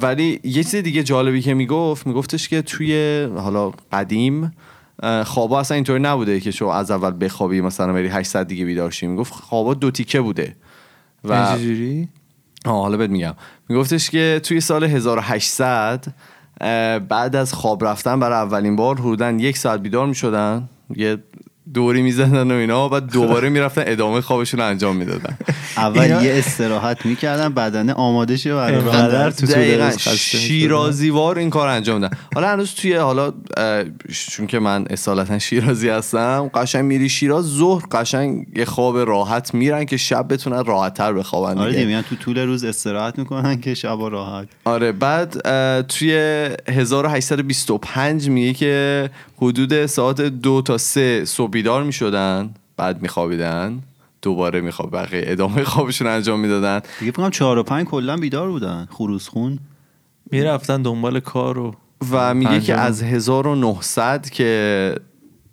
ولی 0.03 0.41
یه 0.45 0.65
چیز 0.65 0.77
دیگه 0.77 1.03
جالبی 1.03 1.43
که 1.43 1.55
می‌گفت 1.55 2.07
میگفتش 2.07 2.49
که 2.49 2.63
توی 2.63 3.23
حالا 3.37 3.73
قدیم 3.93 4.53
خوابا 5.25 5.61
اصلا 5.61 5.75
اینطوری 5.75 6.03
نبوده 6.03 6.41
که 6.41 6.51
شو 6.51 6.67
از 6.67 6.91
اول 6.91 7.15
بخوابی 7.21 7.61
مثلا 7.61 7.93
بری 7.93 8.09
800 8.09 8.47
دیگه 8.47 8.65
بیدار 8.65 8.91
شی. 8.91 9.07
می‌گفت 9.07 9.33
خوابا 9.33 9.75
دو 9.75 9.91
تیکه 9.91 10.21
بوده. 10.21 10.57
و 11.25 11.57
چجوری 11.57 12.09
آه 12.65 12.83
حالا 12.83 12.97
بهت 12.97 13.11
میگم. 13.11 13.35
میگفتش 13.69 14.11
که 14.11 14.41
توی 14.45 14.61
سال 14.61 14.85
1800 14.85 16.05
اه، 16.61 16.99
بعد 16.99 17.37
از 17.37 17.53
خواب 17.55 17.85
رفتن 17.85 18.21
برای 18.21 18.39
اولین 18.39 18.77
بار 18.77 18.99
حدودا 18.99 19.31
یک 19.31 19.59
ساعت 19.59 19.81
بیدار 19.81 20.07
می‌شدن. 20.07 20.69
یه 20.97 21.19
دوری 21.75 22.03
می‌زدن 22.03 22.51
و 22.51 22.55
اینا 22.55 22.89
بعد 22.89 23.13
دوباره 23.13 23.49
می‌رفتن 23.49 23.83
ادامه 23.87 24.21
خوابشون 24.21 24.61
رو 24.61 24.67
انجام 24.67 24.97
می‌دادن. 24.97 25.39
اول 25.77 26.25
یه 26.25 26.35
استراحت 26.35 27.07
می‌کردن 27.07 27.49
بدنه 27.49 27.93
آماده 27.93 28.37
شه 28.37 28.55
برای 28.55 28.81
دقیقاً. 29.31 29.91
شیرازیوار 30.17 31.39
این 31.39 31.51
کار 31.51 31.69
انجام 31.69 31.97
میدن 31.97 32.17
حالا 32.35 32.49
هنوز 32.49 32.75
توی 32.75 32.95
حالا 32.95 33.33
چون 34.31 34.47
که 34.47 34.59
من 34.59 34.87
اصالتا 34.91 35.39
شیرازی 35.49 35.89
هستم 35.89 36.51
قشنگ 36.55 36.85
میری 36.85 37.09
شیراز 37.09 37.45
ظهر 37.45 37.85
قشنگ 37.93 38.47
یه 38.57 38.65
خواب 38.65 38.99
راحت 38.99 39.55
میرن 39.55 39.85
که 39.85 39.97
شب 39.97 40.33
بتونن 40.33 40.65
راحت 40.65 40.95
تر 40.95 41.13
بخوابن 41.13 41.59
آره 41.59 41.85
میگن 41.85 42.03
تو 42.03 42.17
طول 42.17 42.39
روز 42.39 42.65
استراحت 42.65 43.19
می‌کنن 43.19 43.61
که 43.61 43.75
شب 43.75 43.99
راحت. 44.11 44.49
آره 44.65 44.93
بعد 44.93 45.41
توی 45.83 46.13
1825 46.69 48.29
میگه 48.29 48.53
که 48.53 49.11
حدود 49.37 49.87
ساعت 49.87 50.21
دو 50.21 50.63
تا 50.63 50.79
سه 50.79 51.25
صبح 51.25 51.51
بیدار 51.59 51.83
می‌شدن 51.83 52.55
بعد 52.77 53.03
میخوابیدن 53.03 53.83
دوباره 54.23 54.61
میخواب 54.61 54.93
بقیه 54.93 55.23
ادامه 55.25 55.65
خوابشون 55.65 56.07
انجام 56.07 56.41
می‌دادن 56.41 56.79
دیگه 56.79 57.13
فکر 57.13 57.23
کنم 57.23 57.31
4 57.31 57.59
و 57.59 57.63
5 57.63 57.87
کلا 57.87 58.17
بیدار 58.17 58.51
بودن 58.51 58.89
خروس 58.91 59.29
خون 59.29 59.59
می‌رفتن 60.31 60.83
دنبال 60.83 61.21
کار 61.21 61.59
و 61.59 61.75
و 62.11 62.35
میگه 62.35 62.61
که. 62.61 62.75
از 62.75 63.03
1900 63.03 64.31
که 64.31 64.95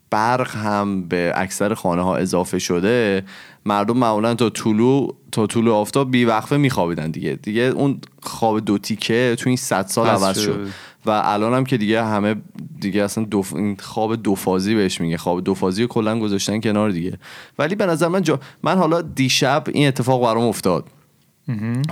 برق 0.10 0.56
هم 0.56 1.08
به 1.08 1.34
اکثر 1.36 1.74
خانه 1.74 2.02
ها 2.02 2.18
اضافه 2.18 2.60
شده 2.60 3.24
مردم 3.66 3.98
معمولا 3.98 4.36
تا 4.36 4.50
طلوع 4.50 5.16
تا 5.32 5.48
طلوع 5.48 5.76
آفتاب 5.76 6.12
بی 6.12 6.26
وقفه 6.26 6.58
میخوابیدن 6.58 7.12
دیگه 7.12 7.40
دیگه 7.44 7.62
اون 7.62 8.00
خواب 8.24 8.60
دو 8.60 8.78
تیکه 8.78 9.36
تو 9.40 9.50
این 9.50 9.58
100 9.58 9.86
سال 9.88 10.08
عوض 10.08 10.40
شد. 10.40 10.68
و 11.06 11.10
الان 11.10 11.54
هم 11.54 11.64
که 11.66 11.78
دیگه 11.78 12.04
همه 12.04 12.36
دیگه 12.80 13.04
اصلا 13.04 13.24
دو 13.24 13.44
این 13.56 13.78
خواب 13.80 14.16
دو 14.16 14.36
فازی 14.36 14.76
بهش 14.76 15.02
میگه. 15.02 15.18
خواب 15.18 15.44
دو 15.44 15.54
فازی 15.54 15.82
رو 15.82 15.88
کلا 15.88 16.20
گذاشتن 16.20 16.62
کنار 16.62 16.90
دیگه. 16.90 17.18
ولی 17.60 17.76
به 17.76 17.86
نظر 17.86 18.08
من 18.08 18.22
جا... 18.22 18.40
من 18.64 18.78
حالا 18.78 19.02
دیشب 19.02 19.64
این 19.74 19.88
اتفاق 19.88 20.22
برام 20.22 20.44
افتاد. 20.44 20.88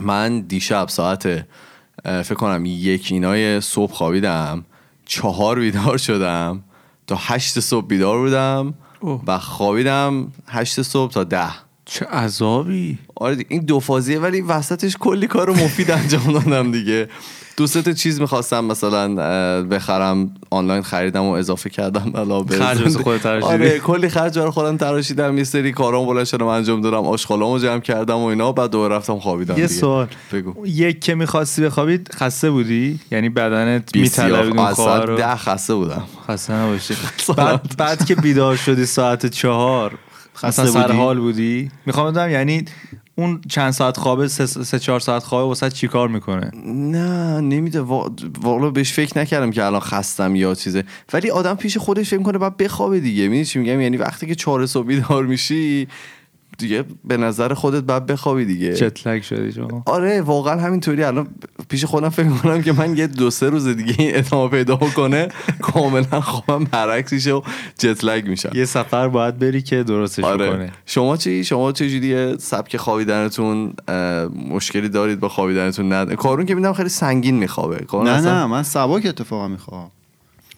من 0.01 0.41
دیشب 0.41 0.87
ساعت 0.87 1.45
فکر 2.03 2.33
کنم 2.33 2.63
یک 2.65 3.07
اینای 3.11 3.61
صبح 3.61 3.93
خوابیدم. 3.93 4.65
چهار 5.05 5.59
بیدار 5.59 5.97
شدم. 5.97 6.63
تا 7.07 7.17
هشت 7.19 7.59
صبح 7.59 7.87
بیدار 7.87 8.17
بودم. 8.17 8.73
و 9.27 9.39
خوابیدم 9.39 10.31
هشت 10.47 10.81
صبح 10.81 11.11
تا 11.11 11.23
ده. 11.23 11.49
چه 11.85 12.05
عذابی. 12.05 12.97
آره 13.15 13.45
این 13.47 13.61
دو 13.61 13.79
فازیه 13.79 14.19
ولی 14.19 14.41
وسطش 14.41 14.97
کلی 14.99 15.27
کار 15.27 15.49
مفید 15.49 15.91
انجام 15.91 16.33
دادم 16.33 16.71
دیگه. 16.71 17.09
دو 17.57 17.67
سه 17.67 17.81
تا 17.81 17.91
چیز 17.91 18.21
می‌خواستم 18.21 18.65
مثلا 18.65 19.15
بخرم 19.63 20.31
آنلاین 20.49 20.81
خریدم 20.81 21.23
و 21.23 21.31
اضافه 21.31 21.69
کردم 21.69 22.11
خرج 22.49 22.81
واسه 22.81 23.03
خودت. 23.03 23.25
آره 23.25 23.79
کلی 23.79 24.09
خرج 24.09 24.39
برای 24.39 24.51
خودم 24.51 24.77
تراشیدم. 24.77 25.37
یه 25.37 25.43
سری 25.43 25.71
کارام 25.71 26.05
بلند 26.05 26.25
شدم 26.25 26.45
انجام 26.45 26.81
دادم 26.81 27.05
آشغالامو 27.07 27.59
جمع 27.59 27.79
کردم 27.79 28.17
و 28.17 28.25
اینا. 28.25 28.51
بعد 28.51 28.69
دوباره 28.69 28.95
رفتم 28.95 29.19
خوابیدم 29.19 29.57
یه. 29.57 29.67
سوال. 29.67 30.07
بگو. 30.33 30.67
یک 30.67 31.01
که 31.01 31.15
می‌خواستی 31.15 31.61
بخوابید 31.61 32.09
خسته 32.15 32.49
بودی؟ 32.49 32.99
یعنی 33.11 33.29
بدنت 33.29 33.95
میطلبید 33.95 34.57
اون 34.57 34.59
از 34.59 34.75
کار 34.75 34.85
ساعت 34.85 35.09
رو 35.09 35.17
ده 35.17 35.35
خسته 35.35 35.75
بودم. 35.75 36.03
خسته 36.27 36.53
نباشی. 36.53 36.93
بعد 37.37 37.75
بعد 37.77 38.05
که 38.05 38.15
بیدار 38.15 38.55
شدی 38.55 38.85
ساعت 38.85 39.25
چهار 39.25 39.91
خسته 40.35 40.65
سر 40.65 40.81
بودی؟ 40.87 40.97
حال 40.97 41.19
بودی؟ 41.19 41.71
می‌خوام 41.85 42.11
بدونم 42.11 42.29
یعنی 42.29 42.65
اون 43.15 43.41
چند 43.49 43.71
ساعت 43.71 43.97
خوابه 43.97 44.27
سه, 44.27 44.45
سه 44.45 44.79
چهار 44.79 44.99
ساعت 44.99 45.23
خوابه 45.23 45.47
واسه 45.47 45.69
چیکار 45.69 46.07
می‌کنه؟ 46.07 46.51
نه 46.65 47.41
نمیده 47.41 47.81
وا- 47.81 48.11
والا 48.41 48.69
بهش 48.69 48.93
فکر 48.93 49.19
نکردم 49.19 49.51
که 49.51 49.65
الان 49.65 49.79
خستم 49.81 50.35
یا 50.35 50.55
چیزه. 50.55 50.83
ولی 51.13 51.29
آدم 51.29 51.55
پیش 51.55 51.77
خودش 51.77 52.09
فکر 52.09 52.21
کنه 52.23 52.37
باید 52.37 52.57
بخوابه 52.57 52.99
دیگه. 52.99 53.23
می‌دونی 53.23 53.45
چی 53.45 53.59
میگم؟ 53.59 53.81
یعنی 53.81 53.97
وقتی 53.97 54.27
که 54.27 54.35
چهار 54.35 54.65
صبح 54.65 54.87
بیدار 54.87 55.25
میشی 55.25 55.87
دیگه 56.63 56.83
به 57.05 57.17
نظر 57.17 57.53
خودت 57.53 57.83
باید 57.83 58.05
بخوابی 58.05 58.45
دیگه. 58.45 58.73
چتلک 58.73 59.23
شدی 59.23 59.51
شما. 59.51 59.83
آره 59.85 60.21
واقعا 60.21 60.59
همینطوری. 60.61 61.03
الان 61.03 61.27
پیش 61.69 61.85
خودم 61.85 62.09
فکر 62.09 62.29
کنم 62.29 62.61
که 62.61 62.71
من 62.73 62.97
یه 62.97 63.07
دو 63.07 63.29
سه 63.29 63.49
روز 63.49 63.67
دیگه 63.67 63.95
این 63.99 64.11
ادامه 64.17 64.49
پیدا 64.49 64.75
کنه 64.75 65.27
کاملا 65.61 66.21
خوابم 66.21 66.63
برعکس 66.63 67.13
میشه 67.13 67.31
و 67.33 67.41
جت 67.79 68.03
لگ 68.03 68.27
میشم. 68.27 68.49
یه 68.55 68.65
سفر 68.65 69.07
باید 69.07 69.39
بری 69.39 69.61
که 69.61 69.83
درستش 69.83 70.23
آره. 70.23 70.49
کنه 70.49 70.71
شما 70.85 71.17
چی؟ 71.17 71.43
شما 71.43 71.71
چه 71.71 71.89
جوریه 71.89 72.35
سبک 72.39 72.77
خوابیدنتون؟ 72.77 73.73
مشکلی 74.49 74.89
دارید 74.89 75.19
با 75.19 75.29
خوابیدنتون؟ 75.29 75.93
نه. 75.93 76.15
کارون 76.15 76.45
که 76.45 76.55
میدم 76.55 76.73
خیلی 76.73 76.89
سنگین 76.89 77.35
میخوابه. 77.35 77.85
نه 77.93 78.09
اصلا- 78.09 78.39
نه 78.39 78.45
من 78.45 78.63
سبک 78.63 79.05
اتفاقا 79.05 79.47
می‌خوام 79.47 79.91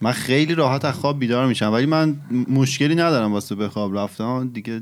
من 0.01 0.11
خیلی 0.11 0.55
راحت 0.55 0.85
از 0.85 0.93
خواب 0.93 1.19
بیدار 1.19 1.47
میشم 1.47 1.73
ولی 1.73 1.85
من 1.85 2.15
مشکلی 2.49 2.95
ندارم 2.95 3.33
واسه 3.33 3.55
به 3.55 3.69
خواب 3.69 3.97
رفتم 3.97 4.49
دیگه 4.53 4.81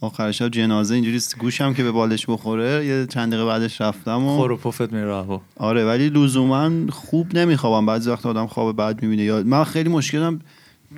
آخر 0.00 0.32
شب 0.32 0.48
جنازه 0.48 0.94
اینجوری 0.94 1.20
گوشم 1.38 1.74
که 1.74 1.82
به 1.82 1.90
بالش 1.90 2.26
بخوره 2.28 2.86
یه 2.86 3.06
چند 3.06 3.32
دقیقه 3.32 3.46
بعدش 3.46 3.80
رفتم 3.80 4.24
و 4.24 4.36
خور 4.36 4.52
و 4.52 4.56
پفت 4.56 4.92
میره 4.92 5.14
هوا 5.14 5.40
آره 5.56 5.84
ولی 5.84 6.08
لزوما 6.08 6.70
خوب 6.90 7.36
نمیخوابم. 7.36 7.86
بعضی 7.86 8.10
وقت 8.10 8.26
آدم 8.26 8.46
خواب 8.46 8.76
بد 8.76 9.02
می‌بینه. 9.02 9.22
یا 9.22 9.42
من 9.46 9.64
خیلی 9.64 9.88
مشکلم 9.88 10.40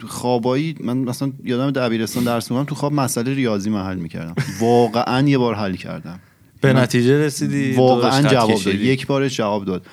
خوابایی 0.08 0.76
من 0.80 0.96
مثلا 0.96 1.32
یادم 1.44 1.70
دبیرستان 1.70 2.24
درس 2.24 2.50
می‌خونم 2.50 2.66
تو 2.66 2.74
خواب 2.74 2.92
مسئله 2.92 3.34
ریاضی 3.34 3.70
من 3.70 3.82
حل 3.82 3.96
می‌کردم. 3.96 4.34
واقعا 4.60 5.28
یه 5.28 5.38
بار 5.38 5.54
حل 5.54 5.74
کردم. 5.74 6.20
به 6.60 6.72
نتیجه 6.72 7.18
رسیدی؟ 7.18 7.72
واقعا 7.72 8.22
جواب 8.22 8.62
داد؟ 8.64 8.74
یک 8.74 9.06
بارش 9.06 9.36
جواب 9.36 9.64
داد. 9.64 9.86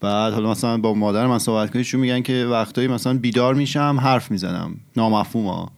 بعد 0.00 0.32
حالا 0.32 0.50
مثلا 0.50 0.78
با 0.78 0.94
مادر 0.94 1.26
من 1.26 1.38
صحبت 1.38 1.68
کنیم 1.68 1.78
ایشون 1.78 2.00
میگن 2.00 2.22
که 2.22 2.46
وقتایی 2.50 2.88
مثلا 2.88 3.18
بیدار 3.18 3.54
میشم 3.54 3.98
حرف 4.02 4.30
می‌زنم. 4.30 4.76
نامفهوم 4.96 5.46
ها 5.46 5.72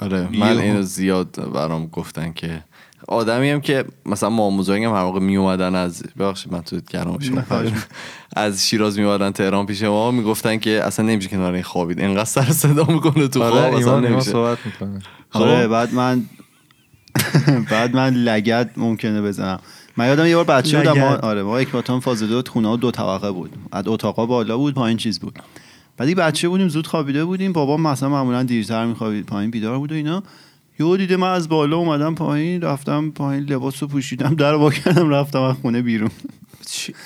آره. 0.00 0.28
من 0.38 0.58
اینو 0.58 0.82
زیاد 0.82 1.52
برام 1.52 1.86
گفتن 1.86 2.32
که 2.32 2.64
آدمی 3.08 3.50
هم 3.50 3.60
که 3.60 3.84
مثلا 4.06 4.30
ما 4.30 4.50
هم 4.50 4.60
هر 4.74 5.02
موقع 5.02 5.20
می 5.20 5.36
اومدن 5.36 5.74
از 5.74 6.02
ببخشید 6.18 6.52
من 6.52 6.62
تو 6.62 6.80
گرم 6.90 7.18
شما. 7.18 7.42
از 8.36 8.68
شیراز 8.68 8.98
می 8.98 9.04
اومدن 9.04 9.30
تهران 9.30 9.66
پیش 9.66 9.82
ما 9.82 10.10
می‌گفتن 10.10 10.56
که 10.58 10.84
اصلا 10.84 11.06
نمیشه 11.06 11.28
کنار 11.28 11.54
این 11.54 11.62
خوابید. 11.62 12.00
اینقدر 12.00 12.24
سر 12.24 12.52
صدا 12.52 12.84
می‌کنه 12.84 13.28
تو 13.28 13.40
خواب 13.40 13.52
آره 13.52 13.64
اصلا 13.64 13.76
ایمان 13.78 13.94
ایمان 13.94 14.12
نمیشه. 14.12 14.30
صحبت 14.30 14.58
می‌کنه. 14.66 14.98
آره 15.32 15.62
خب. 15.62 15.66
بعد 15.66 15.94
من 15.94 16.22
بعد 17.70 17.96
من 17.96 18.14
لگد 18.14 18.70
ممکنه 18.76 19.22
بزنم. 19.22 19.60
من 19.96 20.06
یادم 20.06 20.26
یه 20.26 20.36
بار 20.36 20.44
بچه 20.44 20.78
بودم 20.78 20.98
ما. 20.98 21.16
آره 21.16 21.42
ما 21.42 21.58
اکباتان 21.58 22.00
فاز 22.00 22.22
دو 22.22 22.42
خونه 22.50 22.76
دو 22.76 22.90
طبقه 22.90 23.30
بود. 23.30 23.50
از 23.72 23.88
اتاقا 23.88 24.26
بالا 24.26 24.56
بود 24.56 24.74
پایین 24.74 24.96
چیز 24.96 25.20
بود. 25.20 25.38
بعد 25.98 26.08
یه 26.08 26.14
بچه 26.14 26.48
بودیم 26.48 26.68
زود 26.68 26.86
خوابیده 26.86 27.24
بودیم. 27.24 27.52
بابا 27.52 27.76
مثلا 27.76 28.08
معمولا 28.08 28.42
دیرتر 28.42 28.86
میخوابید 28.86 29.26
پایین 29.26 29.50
بیدار 29.50 29.78
بود 29.78 29.92
و 29.92 29.94
اینا. 29.94 30.22
یهو 30.80 30.96
دیده 30.96 31.16
من 31.16 31.30
از 31.30 31.48
بالا 31.48 31.76
اومدم 31.76 32.14
پایین 32.14 32.62
رفتم 32.62 33.10
پایین 33.10 33.44
لباس 33.44 33.82
رو 33.82 33.88
پوشیدم 33.88 34.34
در 34.34 34.54
وا 34.54 34.70
کردم 34.70 35.10
رفتم 35.10 35.40
از 35.40 35.56
خونه 35.62 35.82
بیرون. 35.82 36.10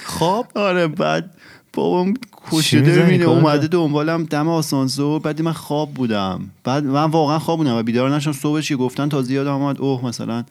خواب؟ 0.05 0.47
آره 0.55 0.87
بعد 0.87 1.35
بابام 1.73 2.15
کشیده 2.51 3.19
کارت؟ 3.19 3.23
اومده 3.23 3.67
دنبالم 3.67 4.25
دم 4.25 4.49
آسانسور. 4.49 5.21
بعد 5.21 5.43
من 5.43 5.53
خواب 5.53 5.95
بودم. 5.95 6.51
بعد 6.65 6.85
من 6.85 7.11
واقعا 7.11 7.39
خواب 7.39 7.59
بودم 7.59 7.75
و 7.75 7.83
بیدار 7.83 8.15
نشم 8.15 8.33
صبحش 8.33 8.69
که 8.69 8.77
گفتن 8.77 9.09
تازه 9.09 9.35
یادم 9.35 9.53
اومد 9.53 9.81
اوه 9.81 10.05
مثلا 10.05 10.45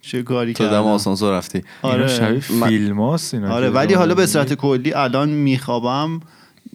چه 0.00 0.22
کاری 0.22 0.52
تو 0.52 0.64
دم 0.64 0.70
کردم. 0.70 0.86
آسانسور 0.86 1.36
رفتی. 1.36 1.62
آره. 1.82 2.08
شبیه 2.08 2.40
فیلم 2.40 3.00
هاست 3.00 3.34
اینا 3.34 3.50
آره 3.50 3.70
ولی 3.70 3.94
حالا 3.94 4.14
به. 4.14 4.26
صورت 4.26 4.54
کلی 4.54 4.94
الان 4.94 5.28
میخوابم. 5.28 6.20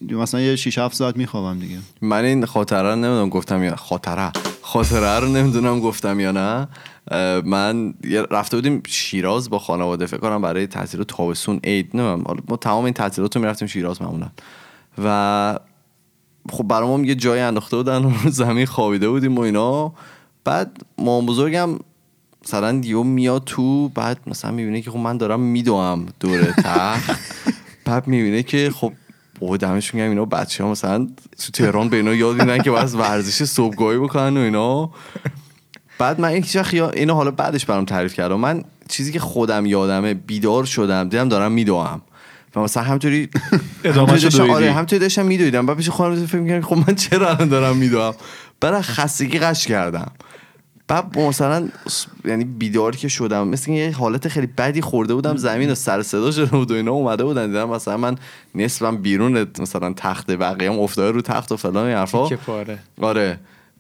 مثلا 0.02 0.42
یه 0.42 0.56
6 0.56 0.78
7 0.78 0.96
ساعت 0.96 1.18
میخوابم 1.18 1.60
دیگه. 1.60 1.78
من 2.02 2.24
این 2.24 2.46
خاطره 2.46 2.82
رو 2.82 2.96
نمی‌دونم 2.96 3.30
گفتم 3.30 3.64
یا 3.64 3.76
خاطره. 3.76 4.32
خاطره 4.62 5.20
رو 5.20 5.28
نمی‌دونم 5.28 5.80
گفتم 5.80 6.20
یا 6.20 6.32
نه. 6.32 6.68
من 7.46 7.94
رفته 8.32 8.58
بودیم 8.58 8.84
شیراز 8.88 9.50
با 9.50 9.60
خانواده 9.60 10.06
فکر 10.06 10.20
کنم 10.20 10.42
برای 10.42 10.68
تعطیل 10.68 11.04
تابستون 11.04 11.60
عید 11.64 11.90
نمی‌دونم. 11.94 12.24
ما 12.48 12.58
تمام 12.58 12.86
این 12.86 12.94
تعطیلات 12.94 13.36
رو 13.36 13.42
می‌رفتیم 13.42 13.68
شیراز 13.68 14.02
معمولا. 14.02 14.28
و 15.04 15.60
خب 16.52 16.64
برامون 16.64 17.06
یه 17.06 17.16
جایی 17.16 17.42
انداخته 17.42 17.78
بودن 17.78 18.04
رو 18.04 18.12
زمین 18.30 18.66
خوابیده 18.66 19.10
بودیم 19.10 19.38
و 19.38 19.42
اینا. 19.42 19.94
بعد 20.44 20.86
مام 20.98 21.26
بزرگم 21.26 21.70
مثلا 22.46 22.82
یو 22.84 23.04
میاد 23.04 23.44
تو 23.46 23.90
بعد 23.90 24.20
مثلا 24.28 24.52
می‌بینه 24.52 24.82
که 24.82 24.92
خب 24.92 24.98
من 24.98 25.18
دارم 25.18 25.40
میدوم 25.40 26.06
دور 26.20 26.52
تخت. 26.52 27.20
بعد 27.86 28.08
می‌بینه 28.08 28.44
که 28.44 28.72
خب 28.76 28.94
بابا 29.40 29.58
دمشون 29.58 30.00
گرم 30.00 30.10
اینا 30.10 30.26
بچه 30.26 30.64
ها 30.64 30.72
مثلا 30.72 31.08
تو 31.46 31.52
تهران 31.54 31.90
به 31.90 31.98
اینا 31.98 32.14
یاد 32.14 32.36
میدن 32.42 32.62
که 32.62 32.72
باید 32.72 32.94
ورزش 32.96 33.44
صبحگاهی 33.44 33.98
بکنن 33.98 34.38
و 34.38 34.40
اینا. 34.40 34.92
بعد 36.00 36.20
من 36.20 36.28
این 36.30 36.46
وقت 36.56 36.74
یا- 36.74 36.90
اینو 36.90 37.14
حالا 37.14 37.32
بعدش 37.32 37.66
برام 37.66 37.86
تعریف 37.86 38.14
کردم. 38.14 38.36
من 38.36 38.64
چیزی 38.90 39.12
که 39.12 39.20
خودم 39.20 39.66
یادمه 39.66 40.14
بیدار 40.14 40.66
شدم 40.66 41.10
دیدم 41.10 41.30
دارم 41.30 41.52
میدوام. 41.52 42.02
و 42.56 42.60
مثلا 42.60 42.84
همطوری. 42.84 43.30
آره 44.54 44.72
همطوری 44.72 45.00
داشتم 45.00 45.26
میدویدم. 45.26 45.66
بعد 45.66 45.78
پیش 45.78 45.90
خودم 45.90 46.26
فکر 46.26 46.38
می‌کردم 46.38 46.68
خب 46.68 46.78
من 46.88 46.96
چرا 46.96 47.30
الان 47.30 47.50
دارم 47.50 47.78
میدوام؟ 47.78 48.14
برای 48.60 48.82
خستگی 48.82 49.40
قش 49.40 49.68
کردم. 49.68 50.12
بعد 50.88 51.20
مثلا 51.20 51.70
یعنی 52.26 52.44
بیدار 52.44 52.96
که 52.96 53.08
شدم 53.08 53.48
مثل 53.48 53.72
یه 53.72 53.92
حالت 53.92 54.28
خیلی 54.28 54.48
بدی 54.48 54.82
خورده 54.82 55.14
بودم 55.16 55.36
زمین 55.38 55.72
و 55.72 55.76
سر 55.76 56.04
صدا 56.04 56.32
شده 56.32 56.46
بود 56.46 56.72
و 56.72 56.74
اینا 56.74 56.92
اومده 56.92 57.24
بودن. 57.24 57.48
دیدم 57.48 57.70
مثلا 57.70 57.98
من 57.98 58.16
نصفم 58.56 58.98
بیرون 58.98 59.48
مثلا 59.60 59.94
تخت 59.94 60.32
بقیه 60.32 60.72
هم 60.72 60.80
افتاده 60.80 61.12
رو 61.12 61.22
تخت 61.22 61.52
و 61.52 61.58
فلان 61.58 61.88
این 61.88 61.98
حرفا. 61.98 62.28
آره. 63.02 63.40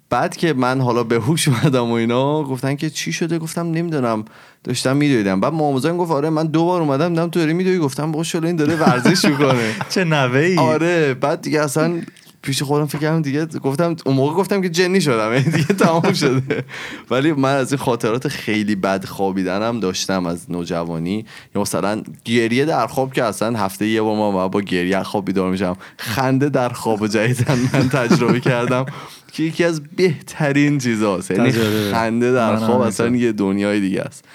بعد 0.10 0.36
که 0.36 0.54
من 0.54 0.82
حالا 0.82 1.04
به 1.04 1.16
هوش 1.16 1.48
اومدم 1.48 1.90
و 1.90 1.94
اینا 1.94 2.44
گفتن 2.44 2.76
که 2.76 2.90
چی 2.90 3.12
شده؟ 3.12 3.40
گفتم 3.40 3.72
نمی‌دونم. 3.72 4.26
داشتم 4.64 4.98
میدویدم. 4.98 5.40
بعد 5.40 5.54
ماموزان 5.54 5.98
گفت 5.98 6.12
آره 6.12 6.30
من 6.30 6.48
دو 6.48 6.66
بار 6.66 6.82
اومدم 6.82 7.10
دیدم 7.10 7.28
تو 7.28 7.40
داری 7.40 7.54
میدوی؟ 7.54 7.80
گفتم 7.80 8.12
بابا 8.12 8.24
شله 8.24 8.48
این 8.48 8.56
داره 8.56 8.76
ورزش 8.76 9.26
می‌کنه. 9.26 9.76
چه 9.94 10.04
نوهی 10.04 10.58
آره. 10.58 11.14
بعد 11.14 11.42
دیگه 11.42 11.62
اصلا 11.62 12.02
پیش 12.44 12.64
خودم 12.64 12.86
فکر 12.86 13.00
کردم 13.00 13.22
دیگه 13.22 13.46
گفتم 13.46 13.96
اون 14.06 14.16
موقع 14.16 14.34
گفتم 14.34 14.62
که 14.62 14.70
جنی 14.70 15.02
شدم. 15.02 15.40
دیگه 15.56 15.64
تمام 15.64 16.14
شده. 16.14 16.64
ولی 17.12 17.32
من 17.32 17.56
از 17.56 17.72
این 17.72 17.80
خاطرات 17.80 18.28
خیلی 18.28 18.76
بد 18.76 19.06
خوابیدنم 19.06 19.80
داشتم 19.80 20.26
از 20.26 20.52
نوجوانی. 20.52 21.26
یا 21.56 21.62
مثلا 21.62 22.04
گریه 22.26 22.66
در 22.66 22.88
خواب 22.88 23.14
که 23.14 23.24
اصلا 23.24 23.60
هفته 23.60 23.88
یه 23.88 24.02
بار 24.02 24.16
ما 24.16 24.48
با 24.48 24.62
گریه 24.62 25.04
خواب 25.04 25.26
بیدار 25.26 25.52
میشم. 25.52 25.78
خنده 25.98 26.50
در 26.50 26.70
خواب 26.70 27.08
جدیدن 27.08 27.60
من 27.74 27.90
تجربه 27.90 28.40
کردم. 28.40 28.86
که 29.32 29.44
یکی 29.44 29.64
از 29.64 29.82
بهترین 29.96 30.78
چیزاست 30.78 31.32
یعنی. 31.32 31.52
خنده 31.92 32.32
در 32.32 32.56
خواب 32.56 32.82
اصلا. 32.82 33.16
یه 33.16 33.32
دنیای 33.32 33.80
دیگه 33.80 34.02
است. 34.02 34.26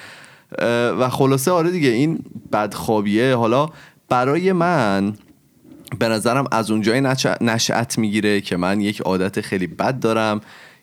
و 1.00 1.08
خلاصه 1.08 1.50
آره 1.50 1.70
دیگه 1.70 1.88
این 1.88 2.18
بدخوابیه. 2.52 3.34
حالا 3.34 3.68
برای 4.08 4.52
من 4.52 5.14
به 5.98 6.08
نظرم 6.08 6.44
از 6.52 6.70
اونجای 6.70 7.00
نش- 7.00 7.26
نشأت 7.40 7.98
می‌گیره 7.98 8.40
که 8.40 8.56
من 8.56 8.80
یک 8.80 9.00
عادت 9.00 9.40
خیلی 9.40 9.66
بد 9.66 10.00
دارم 10.00 10.40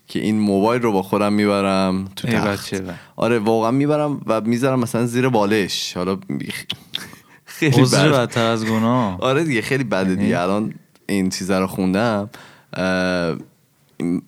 که 0.08 0.20
این 0.20 0.40
موبایل 0.40 0.82
رو 0.82 0.92
با 0.92 1.02
خودم 1.04 1.34
می‌برم 1.34 2.06
تو 2.16 2.28
تخت. 2.28 2.74
آره 3.16 3.40
واقعا 3.40 3.72
می‌برم 3.72 4.22
و 4.28 4.42
می‌ذارم 4.42 4.80
مثلا 4.80 5.06
زیر 5.06 5.30
بالش 5.30 5.94
حالا 5.98 6.18
خیلی 7.46 7.82
بد 7.94 8.12
بدتر 8.12 8.46
از 8.46 8.66
گناه 8.66 9.22
آره 9.22 9.44
دیگه 9.44 9.62
خیلی 9.62 9.84
بده 9.84 10.16
دیگه 10.16 10.40
الان 10.40 10.74
این 11.08 11.30
چیزا 11.30 11.60
رو 11.60 11.68
خوندم 11.68 12.30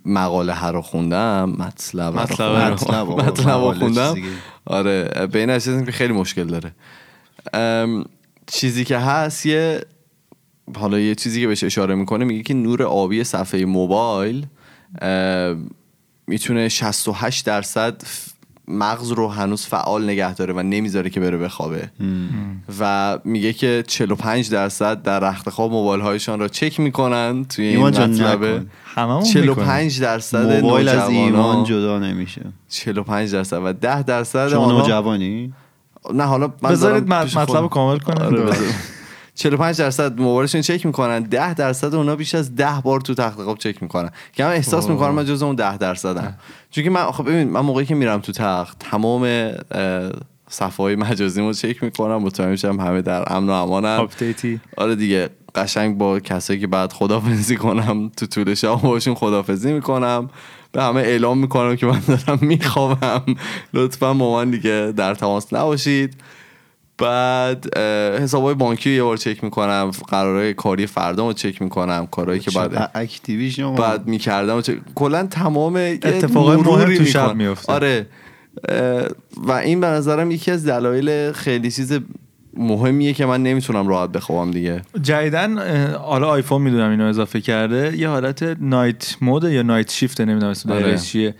مقاله 0.05 0.53
ها 0.53 0.69
رو 0.71 0.81
خوندم 0.81 1.55
مطلب 1.59 2.13
رو 2.13 2.19
مطلب 2.19 2.75
خوندم. 2.75 3.51
رو. 3.51 3.73
خوندم. 3.79 4.15
آره 4.65 5.09
نتیجه 5.33 5.85
که 5.85 5.91
خیلی 5.91 6.13
مشکل 6.13 6.43
داره 6.47 6.71
چیزی 8.47 8.85
که 8.85 8.97
هست 8.97 9.45
یه 9.45 9.81
حالا 10.75 10.99
یه 10.99 11.15
چیزی 11.15 11.41
که 11.41 11.47
بهش 11.47 11.63
اشاره 11.63 11.95
می‌کنه 11.95 12.25
میگه 12.25 12.43
که 12.43 12.53
نور 12.53 12.83
آبی 12.83 13.23
صفحه 13.23 13.65
موبایل 13.65 14.45
می‌تونه 16.27 16.69
68 16.69 17.45
درصد 17.45 18.01
مغز 18.67 19.11
رو 19.11 19.27
هنوز 19.27 19.65
فعال 19.65 20.03
نگه 20.03 20.33
داره 20.33 20.53
و 20.53 20.63
نمی‌ذاره 20.63 21.09
که 21.09 21.19
بره 21.19 21.37
بخوابه. 21.37 21.89
و 22.79 23.19
میگه 23.23 23.53
که 23.53 23.83
45 23.87 24.49
درصد 24.49 25.01
در 25.01 25.19
رخت 25.19 25.49
خواب 25.49 25.71
موبایل 25.71 26.01
هایشان 26.01 26.39
را 26.39 26.47
چک 26.47 26.79
می‌کنن 26.79 27.45
توی 27.45 27.65
این 27.65 27.75
ایمان 27.75 27.91
جان 27.91 28.11
مطلبه 28.11 28.53
نکن. 28.53 28.69
هممون 28.85 29.23
45 29.23 30.01
درصد 30.01 30.61
موبایل 30.61 30.89
از 30.89 31.09
ایمان 31.09 31.63
جدا 31.63 31.99
نمیشه. 31.99 32.41
45 32.69 33.33
درصد 33.33 33.61
و 33.63 33.73
10 33.73 34.03
درصد 34.03 34.49
شما 34.49 34.71
نوجوانی؟ 34.71 35.53
نه 36.13 36.23
حالا 36.23 36.47
بذارید 36.47 37.07
مطلب 37.07 37.69
کامل 37.69 37.97
کنید. 37.99 38.55
آره، 39.45 39.57
بذار. 39.57 39.73
45 39.73 39.77
درصد 39.77 40.19
موبایلشون 40.19 40.61
چک 40.61 40.85
می‌کنن. 40.85 41.19
10 41.19 41.53
درصد 41.53 41.95
اونا 41.95 42.15
بیش 42.15 42.35
از 42.35 42.55
10 42.55 42.81
بار 42.83 43.01
تو 43.01 43.13
تخت 43.13 43.41
خواب 43.41 43.57
چک 43.57 43.83
می‌کنن. 43.83 44.11
که 44.33 44.43
من 44.43 44.51
احساس 44.51 44.89
می‌کنم 44.89 45.13
من 45.13 45.25
جز 45.25 45.43
اون 45.43 45.55
10 45.55 45.77
درصدم. 45.77 46.37
چون 46.71 46.83
که 46.83 46.89
من 46.89 47.11
خب 47.11 47.23
ببین 47.23 47.49
من 47.49 47.59
موقعی 47.59 47.85
که 47.85 47.95
میرم 47.95 48.19
تو 48.19 48.31
تخت 48.31 48.79
تمام 48.79 49.51
صفحه 50.49 50.83
های 50.83 50.95
مجازی 50.95 51.41
رو 51.41 51.53
چک 51.53 51.83
می‌کنم 51.83 52.15
مطمئن 52.15 52.49
میشم 52.49 52.79
همه 52.79 53.01
در 53.01 53.33
امن 53.33 53.49
و 53.49 53.51
امانن. 53.51 53.97
آپدیتی 53.97 54.59
آره 54.77 54.95
دیگه 54.95 55.29
قشنگ 55.55 55.97
با 55.97 56.19
کسایی 56.19 56.59
که 56.59 56.67
بعد 56.67 56.93
خدافزی 56.93 57.55
کنم 57.55 58.09
تو 58.09 58.25
طول 58.25 58.53
شب 58.53 58.81
باشون 58.81 59.15
خدافزی 59.15 59.73
می‌کنم. 59.73 60.29
به 60.71 60.83
همه 60.83 61.01
اعلام 61.01 61.37
می‌کنم 61.37 61.75
که 61.75 61.85
من 61.85 62.01
دارم 62.07 62.39
میخوابم. 62.41 63.23
لطفا 63.73 64.13
با 64.13 64.35
من 64.35 64.49
دیگه 64.49 64.93
در 64.97 65.15
تماس 65.15 65.53
نباشید. 65.53 66.13
بعد 66.97 67.77
حسابای 68.21 68.55
بانکی 68.55 68.89
رو 68.89 68.95
یه 68.95 69.03
بار 69.03 69.17
چک 69.17 69.43
می‌کنم 69.43 69.91
قرارهای 70.07 70.53
کاری 70.53 70.87
فردا 70.87 71.27
رو 71.27 71.33
چک 71.33 71.61
می‌کنم 71.61 72.07
کارهایی 72.11 72.39
که 72.39 72.51
بعد 72.51 72.71
چقدر 72.71 72.89
اکتیوی 72.95 73.51
شما 73.51 73.71
بعد 73.71 74.07
می‌کردم 74.07 74.61
کلا 74.95 75.27
تمام 75.27 75.75
اتفاقای 75.75 76.57
مهم 76.57 76.97
تو 76.97 77.05
شب. 77.05 77.35
میفته. 77.35 77.73
آره 77.73 78.05
و 79.37 79.51
این 79.51 79.79
به 79.79 79.87
نظرم 79.87 80.31
یکی 80.31 80.51
از 80.51 80.67
دلایل 80.67 81.31
خیلی 81.31 81.71
چیز 81.71 81.99
مهمیه 82.57 83.13
که 83.13 83.25
من 83.25 83.43
نمی‌تونم 83.43 83.87
راحت 83.87 84.11
بخوابم 84.11 84.51
دیگه 84.51 84.81
جدیدن 85.01 85.57
حالا 85.93 86.27
آیفون 86.27 86.61
می‌دونم 86.61 86.89
اینو 86.89 87.03
اضافه 87.05 87.41
کرده 87.41 87.97
یه 87.97 88.09
حالت 88.09 88.43
نایت 88.61 89.15
مود 89.21 89.43
یا 89.43 89.61
نایت 89.61 89.91
شیفت 89.91 90.21
نمی‌دونم 90.21 90.51
اسم. 90.51 90.79
دقیقش 90.79 91.03
چیه 91.03 91.35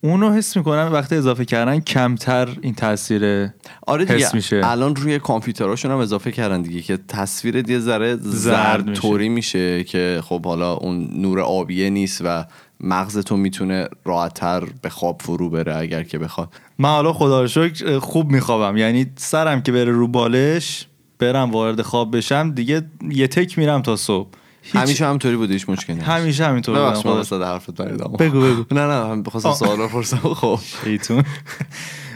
اونو 0.00 0.32
حس 0.32 0.56
می‌کنم 0.56 0.90
وقتی 0.92 1.16
اضافه 1.16 1.44
کردن 1.44 1.80
کمتر 1.80 2.48
این 2.60 2.74
تاثیر 2.74 3.48
آره 3.86 4.04
دیگه 4.04 4.26
حس 4.26 4.34
میشه. 4.34 4.60
الان 4.64 4.96
روی 4.96 5.18
کامپیوتراشون 5.18 5.90
هم 5.90 5.98
اضافه 5.98 6.32
کردن 6.32 6.62
دیگه 6.62 6.82
که 6.82 6.98
تصویر 7.08 7.70
یه 7.70 7.78
ذره 7.78 8.16
زرد 8.16 8.88
میشه. 8.88 9.02
طوری 9.02 9.28
میشه 9.28 9.84
که 9.84 10.20
خب 10.24 10.46
حالا 10.46 10.74
اون 10.74 11.08
نور 11.12 11.40
آبیه 11.40 11.90
نیست 11.90 12.22
و 12.24 12.44
مغزتون 12.80 13.40
می‌تونه 13.40 13.88
راحتتر 14.04 14.64
به 14.82 14.88
خواب 14.88 15.22
فرو 15.22 15.50
بره 15.50 15.76
اگر 15.76 16.02
که 16.02 16.18
بخواد. 16.18 16.48
من 16.78 16.88
حالا 16.88 17.12
خدا 17.12 17.40
رو 17.40 17.48
شکر 17.48 17.98
خوب 17.98 18.30
میخوابم. 18.30 18.76
یعنی 18.76 19.06
سرم 19.16 19.62
که 19.62 19.72
بره 19.72 19.92
رو 19.92 20.08
بالش 20.08 20.86
برم 21.18 21.50
وارد 21.50 21.82
خواب 21.82 22.16
بشم 22.16 22.50
دیگه 22.50 22.82
یه 23.10 23.28
تک 23.28 23.58
میرم 23.58 23.82
تا 23.82 23.96
صبح. 23.96 24.28
هیچ- 24.66 24.76
همیشه 24.76 25.06
همطوری 25.06 25.36
بوده 25.36 25.52
هیچ 25.52 25.68
مشکلی 25.68 25.96
نیست. 25.96 26.08
همیشه 26.08 26.46
همینطور 26.46 26.74
بودم، 26.74 26.86
من 26.88 26.94
خدا 26.94 27.20
وسط 27.20 27.42
حرفت 27.42 27.70
پریدم 27.70 28.12
بگو 28.18 28.40
بگو. 28.40 28.64
نه 28.74 28.80
نه 28.86 29.04
من 29.04 29.22
بخواستم. 29.22 29.52
سوال 29.52 29.78
رو 29.78 29.88
پرسم 29.88 30.16
خب. 30.16 30.60
شیطون. 30.84 31.22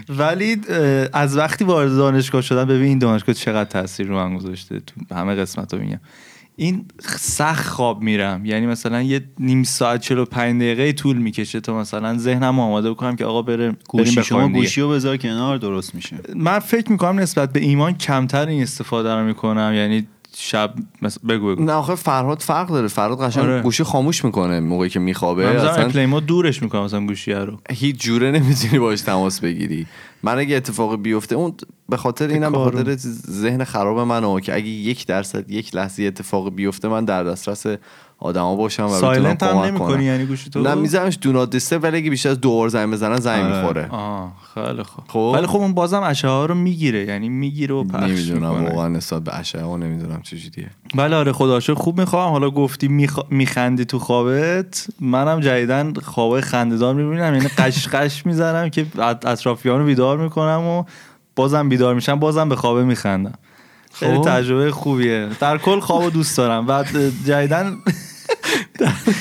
ولی 0.08 0.60
از 1.12 1.36
وقتی 1.36 1.64
وارد 1.64 1.96
دانشگاه 1.96 2.42
شدم 2.42 2.64
ببین 2.64 2.82
این 2.88 2.98
دانشگاه 2.98 3.34
چقدر 3.34 3.70
تاثیر 3.70 4.06
رو 4.06 4.14
من 4.14 4.36
گذاشته. 4.36 4.80
تو 4.80 5.14
همه 5.14 5.34
قسمت 5.34 5.74
رو 5.74 5.80
میگم. 5.80 6.00
این 6.56 6.84
سخت 7.18 7.68
خواب 7.68 8.02
میرم. 8.02 8.44
یعنی 8.44 8.66
مثلا 8.66 9.02
یه 9.02 9.24
نیم 9.38 9.62
ساعت 9.62 10.00
45 10.00 10.60
دقیقه 10.62 10.92
طول 10.92 11.16
می‌کشه 11.16 11.60
تا 11.60 11.74
مثلا 11.78 12.18
ذهنم 12.18 12.58
آماده 12.60 12.90
بکنم 12.90 13.16
که 13.16 13.24
آقا 13.24 13.42
بره 13.42 13.76
گوشی 13.88 14.22
شما. 14.24 14.48
گوشی 14.48 14.80
رو 14.80 14.88
بذار 14.90 15.16
کنار 15.16 15.58
درست 15.58 15.94
میشه. 15.94 16.16
من 16.36 16.58
فکر 16.58 16.92
می‌کنم 16.92 17.20
نسبت 17.20 17.52
به 17.52 17.60
ایمان 17.60 17.94
کمتر 17.98 18.46
این 18.46 18.62
استفاده 18.62 19.14
رو 19.14 19.24
می‌کنم. 19.24 19.72
یعنی 19.74 20.06
شب 20.42 20.74
مثلا 21.02 21.28
بگو 21.28 21.54
بگو. 21.54 21.64
نه 21.64 21.72
آخه 21.72 21.94
فرهاد 21.94 22.40
فرق 22.40 22.68
داره. 22.68 22.88
فرهاد 22.88 23.20
قشنگ 23.20 23.44
آره. 23.44 23.62
گوشی 23.62 23.84
خاموش 23.84 24.24
می‌کنه 24.24 24.60
موقعی 24.60 24.88
که 24.88 24.98
میخوابه. 24.98 25.46
اصلا 25.46 25.86
اصلا 25.86 26.06
ما 26.06 26.20
دورش 26.20 26.62
می‌کنم 26.62 26.84
مثلا 26.84 27.06
گوشی 27.06 27.32
رو. 27.32 27.58
هیچ 27.70 27.96
جوره 27.96 28.30
نمی‌تونی 28.30 28.78
باش 28.78 29.00
تماس 29.00 29.40
بگیری. 29.40 29.86
من 30.22 30.38
اگه 30.38 30.56
اتفاقی 30.56 30.96
بیفته 30.96 31.34
اون 31.34 31.54
به 31.88 31.96
خاطر 31.96 32.28
اینم 32.28 32.52
به. 32.52 32.58
خاطر 32.58 32.96
ذهن 33.30 33.64
خراب 33.64 33.98
منه 33.98 34.40
که 34.40 34.54
اگه 34.54 34.68
یک 34.68 35.06
درصد 35.06 35.50
یک 35.50 35.74
لحظه 35.74 36.02
اتفاق 36.02 36.54
بیفته 36.54 36.88
من 36.88 37.04
در 37.04 37.24
دسترس 37.24 37.66
آدما 38.20 38.56
باشم 38.56 38.86
و 38.86 38.88
سایلنت 38.88 39.42
هم 39.42 39.58
نمی‌کنی 39.58 40.04
یعنی 40.04 40.26
گوشی 40.26 40.50
تو؟ 40.50 40.60
نه 40.60 40.74
میذارمش 40.74 41.18
دو 41.20 41.32
نات 41.32 41.72
ولی 41.72 41.96
اگه 41.96 42.10
بیشتر 42.10 42.28
از 42.28 42.40
دو 42.40 42.50
بار 42.50 42.68
زنگ 42.68 42.92
بزنن 42.92 43.16
زنگ 43.16 43.44
آره. 43.44 43.56
می‌خوره. 43.60 43.88
آه 43.90 44.32
خیلی 44.54 44.82
خوب. 44.82 45.04
خب. 45.08 45.32
ولی 45.34 45.46
خب 45.46 45.56
اون 45.56 45.74
بازم 45.74 46.02
اشعه 46.02 46.30
ها 46.30 46.46
رو 46.46 46.54
می‌گیره 46.54 47.04
یعنی 47.04 47.28
می‌گیره 47.28 47.74
و 47.74 47.84
پخش 47.84 48.10
نمی‌دونم 48.10 48.64
واقعا 48.64 48.88
نسبت 48.88 49.24
به 49.24 49.38
اشعه 49.38 49.62
ها 49.62 49.76
نمی‌دونم 49.76 50.22
چجوریه 50.22 50.70
بله 50.94 51.16
آره 51.16 51.32
خدا 51.32 51.60
خوب 51.60 52.00
می‌خوام. 52.00 52.32
حالا 52.32 52.50
گفتی 52.50 52.88
میخ... 52.88 53.18
میخندی 53.30 53.84
تو 53.84 53.98
خوابت. 53.98 54.86
منم 55.00 55.40
جدیدن 55.40 55.92
خوابای 55.94 56.40
خندهدار 56.40 56.94
می‌بینم. 56.94 57.34
یعنی 57.34 57.48
قشقش 57.48 58.26
می‌زنم 58.26 58.68
که 58.68 58.86
ات- 58.98 59.26
اطرافیان 59.26 59.78
رو 59.78 59.86
بیدار 59.86 60.18
می‌کنم 60.18 60.64
و 60.66 60.84
بازم 61.36 61.68
بیدار 61.68 61.94
میشم. 61.94 62.18
بازم 62.18 62.48
به 62.48 62.56
خوابه 62.56 62.84
میخندم. 62.84 63.34
خیلی 63.92 64.16
خب. 64.16 64.22
تجربه 64.24 64.70
خوبیه. 64.70 65.28
در 65.40 65.58
کل 65.58 65.80
خوابو 65.80 66.10
دوست 66.10 66.36
دارم. 66.36 66.66
بعد 66.66 66.86
جدیدن 67.26 67.76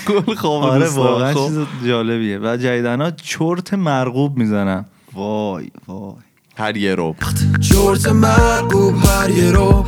کل 0.08 0.36
خواب 0.36 0.64
آره 0.64 0.84
دوست 0.84 0.96
دارم. 0.96 1.14
واقعا 1.14 1.34
خب. 1.34 1.48
چیز 1.48 1.58
جالبیه. 1.88 2.40
و 2.40 2.58
جدیدن 2.58 3.02
ها 3.02 3.12
چرت 3.12 3.74
مرغوب 3.74 4.38
می‌زنم 4.38 4.86
وای 5.14 5.72
وای. 5.88 6.14
هر 6.58 6.78
یه 6.78 6.96
رو. 6.96 7.16
چرت 7.62 8.08
مرگوب 8.08 8.96
هر 9.06 9.30
یه 9.30 9.52
رو. 9.52 9.86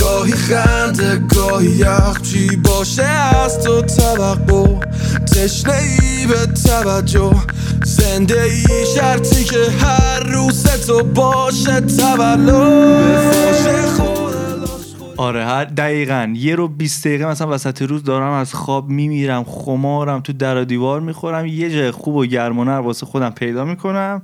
گاهی 0.00 0.32
خنده 0.32 1.16
گاهی 1.16 1.68
یخ. 1.68 2.20
چی 2.22 2.56
باشه 2.56 3.02
از 3.04 3.64
تو 3.64 3.82
توقع؟ 3.82 4.86
تشنه 5.34 5.74
ای 5.74 6.26
به 6.26 6.46
توجه. 6.46 7.34
زنده 7.84 8.42
ای 8.42 8.64
شرطی 8.94 9.44
که 9.44 9.70
هر 9.80 10.20
روز 10.20 10.62
تو 10.62 11.04
باشه 11.04 11.80
تولد 11.80 12.50
آره 15.16 15.44
هر 15.44 15.64
دقیقا. 15.64 16.32
یه 16.36 16.54
رو 16.54 16.68
20 16.68 17.06
دقیقه 17.06 17.26
مثلا 17.26 17.50
وسط 17.50 17.82
روز 17.82 18.04
دارم 18.04 18.32
از 18.32 18.54
خواب 18.54 18.88
میمیرم 18.88 19.44
خمارم 19.44 20.20
تو 20.20 20.32
در 20.32 20.62
و 20.62 20.64
دیوار 20.64 21.00
می‌خورم 21.00 21.46
یه 21.46 21.70
جای 21.70 21.90
خوب 21.90 22.14
و 22.14 22.26
گرم 22.26 22.58
و 22.58 22.64
نر 22.64 22.80
واسه 22.80 23.06
خودم 23.06 23.30
پیدا 23.30 23.64
می‌کنم 23.64 24.22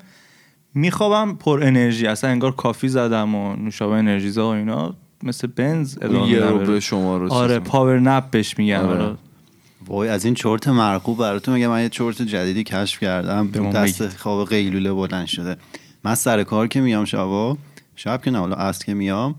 میخوابم 0.75 1.35
پر 1.35 1.63
انرژی. 1.63 2.07
اصلا 2.07 2.31
انگار 2.31 2.53
کافی 2.53 2.89
زدم 2.89 3.35
و 3.35 3.57
نوشابه 3.57 3.95
انرژیزا 3.95 4.49
و 4.49 4.53
اینا. 4.53 4.95
مثل 5.23 5.47
بنز 5.47 5.99
ادامه 6.03 6.29
یه 6.29 6.41
رو. 6.41 6.81
شما 6.81 7.17
رو 7.17 7.33
آره 7.33 7.59
پاور 7.59 8.01
نپ 8.01 8.31
بهش 8.31 8.59
میگن 8.59 8.77
آره. 8.77 9.15
وای 9.87 10.09
از 10.09 10.25
این 10.25 10.35
چرت 10.35 10.69
مرغوب 10.69 11.19
براتون 11.19 11.55
میگم. 11.55 11.69
من 11.69 11.83
یه 11.83 11.89
چرت 11.89 12.23
جدیدی 12.23 12.65
کشف 12.65 13.01
کردم. 13.01 13.51
دست 13.51 14.17
خواب 14.17 14.49
قیلوله 14.49 14.93
بلند 14.93 15.27
شده. 15.27 15.57
من 16.05 16.15
سر 16.15 16.43
کار 16.43 16.67
که 16.67 16.81
میام 16.81 17.05
شبا 17.05 17.59
شب 17.97 18.23
که 18.23 18.31
نه 18.31 18.39
حالا 18.39 18.57
عصر 18.57 18.85
که 18.85 18.95
میام 18.95 19.35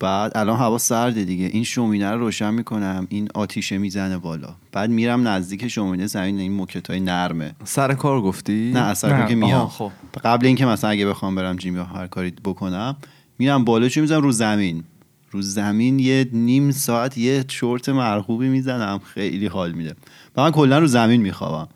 بعد 0.00 0.32
الان 0.34 0.58
هوا 0.58 0.78
سرده 0.78 1.24
دیگه. 1.24 1.44
این 1.44 1.64
شومینه 1.64 2.10
رو 2.10 2.18
روشن 2.18 2.54
می‌کنم. 2.54 3.06
این 3.08 3.28
آتیشه 3.34 3.78
می‌زنه 3.78 4.18
بالا. 4.18 4.54
بعد 4.72 4.90
میرم 4.90 5.28
نزدیک 5.28 5.68
شومینه. 5.68 6.06
زمین 6.06 6.38
این 6.38 6.52
موکت 6.52 6.90
های 6.90 7.00
نرمه. 7.00 7.54
سر 7.64 7.94
کار 7.94 8.20
گفتی؟ 8.20 8.72
نه 8.74 8.80
از 8.80 8.98
سر 8.98 9.26
که 9.26 9.34
میام. 9.34 9.68
خب. 9.68 9.92
قبل 10.24 10.46
اینکه 10.46 10.66
مثلا 10.66 10.90
اگه 10.90 11.06
بخوام 11.06 11.34
برم 11.34 11.56
جیم 11.56 11.76
یا 11.76 11.84
هر 11.84 12.06
کاری 12.06 12.30
بکنم 12.44 12.96
میرم 13.38 13.64
بالا. 13.64 13.88
چه 13.88 14.00
می‌زنم؟ 14.00 14.22
رو 14.22 14.32
زمین. 14.32 14.84
رو 15.30 15.42
زمین 15.42 15.98
یه 15.98 16.28
نیم 16.32 16.70
ساعت 16.70 17.18
یه 17.18 17.44
شورت 17.48 17.88
مرغوبی 17.88 18.48
می‌زنم. 18.48 19.00
خیلی 19.14 19.46
حال 19.46 19.72
میده. 19.72 19.94
و 20.36 20.42
من 20.42 20.50
کلا 20.50 20.78
رو 20.78 20.86
زمین 20.86 21.20
میخوابم. 21.20 21.68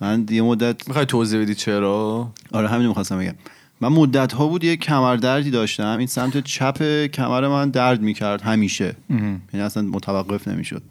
من 0.00 0.26
یه 0.30 0.42
مدت 0.42 0.88
می‌خوای 0.88 1.06
توضیح 1.06 1.40
بدی 1.40 1.54
چرا؟ 1.54 2.32
آره 2.52 2.68
همین 2.68 2.86
می‌خواستم 2.86 3.18
بگم. 3.18 3.34
من 3.82 3.88
مدت 3.88 4.32
ها 4.32 4.46
بود 4.46 4.64
یه 4.64 4.76
کمر 4.76 5.16
دردی 5.16 5.50
داشتم. 5.50 5.98
این 5.98 6.06
سمت 6.06 6.44
چپ 6.44 7.06
کمر 7.06 7.48
من 7.48 7.70
درد 7.70 8.02
می‌کرد 8.02 8.42
همیشه. 8.42 8.96
یعنی 9.10 9.66
اصلا 9.66 9.82
متوقف 9.82 10.48
نمی‌شد. 10.48 10.82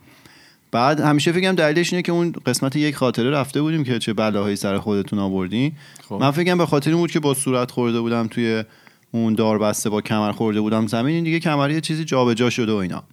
بعد 0.71 0.99
همیشه 0.99 1.31
فکرم 1.31 1.55
دلیلش 1.55 1.93
اینه 1.93 2.03
که 2.03 2.11
اون 2.11 2.33
قسمت 2.45 2.75
یک 2.75 2.95
خاطره 2.95 3.29
رفته 3.29 3.61
بودیم 3.61 3.83
که 3.83 3.99
چه 3.99 4.13
بلاهایی 4.13 4.55
سر 4.55 4.77
خودتون 4.77 5.19
آوردین. 5.19 5.71
خب. 6.09 6.15
من 6.15 6.31
فکرم 6.31 6.57
به 6.57 6.65
خاطر 6.65 6.89
این 6.89 6.99
بود 6.99 7.11
که 7.11 7.19
با 7.19 7.33
صورت 7.33 7.71
خورده 7.71 7.99
بودم 7.99 8.27
توی 8.27 8.63
اون 9.11 9.33
داربسته 9.33 9.89
با 9.89 10.01
کمر 10.01 10.31
خورده 10.31 10.61
بودم 10.61 10.87
زمین. 10.87 11.15
این 11.15 11.23
دیگه 11.23 11.39
کمر 11.39 11.71
یه 11.71 11.81
چیزی 11.81 12.05
جابجا 12.05 12.49
شده 12.49 12.71
و 12.71 12.75
اینا. 12.75 13.03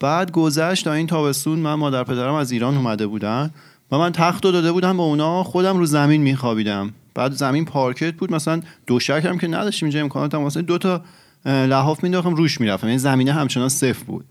بعد 0.00 0.32
گذشت 0.32 0.84
تا 0.84 0.92
این 0.92 1.06
تابستون 1.06 1.58
من 1.58 1.74
مادر 1.74 2.04
پدرم 2.04 2.34
از 2.34 2.52
ایران 2.52 2.76
اومده 2.76 3.06
بودن 3.06 3.50
و 3.92 3.98
من 3.98 4.12
تخت 4.12 4.44
رو 4.44 4.52
داده 4.52 4.72
بودم 4.72 4.96
به 4.96 5.02
اونا. 5.02 5.44
خودم 5.44 5.78
رو 5.78 5.86
زمین 5.86 6.22
میخوابیدم. 6.22 6.90
بعد 7.14 7.32
زمین 7.32 7.64
پارکت 7.64 8.14
بود 8.14 8.32
مثلا 8.32 8.62
دو 8.86 8.98
هم 9.10 9.38
که 9.38 9.48
نداشتیم 9.48 9.86
اینجا 9.86 10.00
امکانات 10.00 10.34
هم 10.34 10.48
دو 10.48 10.78
تا 10.78 11.02
لحاف 11.46 12.02
مینداختم 12.02 12.34
روش 12.34 12.60
می‌رفتم 12.60 12.86
یعنی 12.86 12.98
زمینه 12.98 13.32
همچنان 13.32 13.68
صفر 13.68 14.04
بود. 14.04 14.24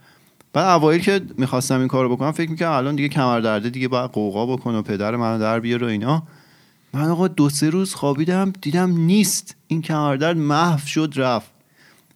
بعد 0.54 0.68
اوایل 0.68 1.02
که 1.02 1.22
می‌خواستم 1.38 1.80
این 1.80 1.88
کارو 1.88 2.16
بکنم 2.16 2.32
فکر 2.32 2.52
می‌کنم 2.52 2.72
الان 2.72 2.96
دیگه 2.96 3.10
کمر 3.10 3.40
درده 3.40 3.70
دیگه 3.70 3.88
باید 3.88 4.12
قوقا 4.12 4.46
بکن 4.46 4.76
و 4.76 4.82
پدر 4.82 5.16
منو 5.16 5.40
در 5.40 5.60
بیاره 5.60 5.88
و 5.88 5.90
اینا. 5.90 6.24
من 6.94 7.10
آقا 7.10 7.28
دو 7.28 7.50
سه 7.50 7.70
روز 7.70 7.94
خوابیدم 7.94 8.54
دیدم 8.62 8.92
نیست. 8.92 9.56
این 9.68 9.82
کمردرد 9.82 10.38
محو 10.38 10.88
شد 10.88 11.14
رفت. 11.16 11.52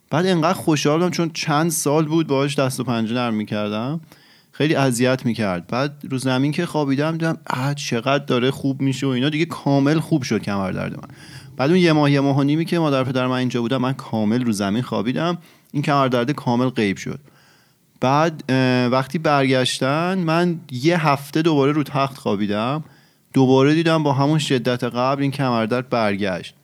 بعد 0.09 0.25
انقدر 0.25 0.53
خوشحال 0.53 0.97
بودم 0.97 1.11
چون 1.11 1.31
چند 1.33 1.71
سال 1.71 2.05
بود 2.05 2.27
باهاش 2.27 2.59
دست 2.59 2.79
و 2.79 2.83
پنجه 2.83 3.13
نرم 3.13 3.33
می‌کردم. 3.33 4.01
خیلی 4.57 4.75
اذیت 4.75 5.25
می‌کرد. 5.25 5.67
بعد 5.67 5.93
رو 6.09 6.17
زمین 6.17 6.51
که 6.51 6.65
خوابیدم 6.65 7.11
دیدم 7.11 7.37
اه 7.47 7.73
چقدر 7.73 8.25
داره 8.25 8.51
خوب 8.51 8.81
میشه 8.81 9.07
و 9.07 9.09
اینا. 9.09 9.29
دیگه 9.29 9.45
کامل 9.45 9.99
خوب 9.99 10.23
شد 10.23 10.41
کمر 10.41 10.71
درد 10.71 10.91
من. 10.91 11.07
بعد 11.57 11.69
اون 11.69 11.79
یه 11.79 11.93
ماه 11.93 12.11
یه 12.11 12.19
ماه 12.19 12.37
و 12.37 12.43
نیمی 12.43 12.65
که 12.65 12.79
مادر 12.79 13.03
پدر 13.03 13.27
من 13.27 13.35
اینجا 13.35 13.61
بودم 13.61 13.77
من 13.77 13.93
کامل 13.93 14.45
رو 14.45 14.51
زمین 14.51 14.81
خوابیدم. 14.81 15.37
این 15.71 15.83
کمر 15.83 16.07
درد 16.07 16.31
کامل 16.31 16.69
غیب 16.69 16.97
شد. 16.97 17.19
بعد 18.01 18.43
وقتی 18.91 19.17
برگشتن 19.17 20.17
من 20.17 20.59
یه 20.71 21.07
هفته 21.07 21.41
دوباره 21.41 21.71
رو 21.71 21.83
تخت 21.83 22.17
خوابیدم. 22.17 22.83
دوباره 23.33 23.73
دیدم 23.73 24.03
با 24.03 24.13
همون 24.13 24.39
شدت 24.39 24.83
قبل 24.83 25.21
این 25.21 25.31
کمردرد 25.31 25.89
برگشت. 25.89 26.55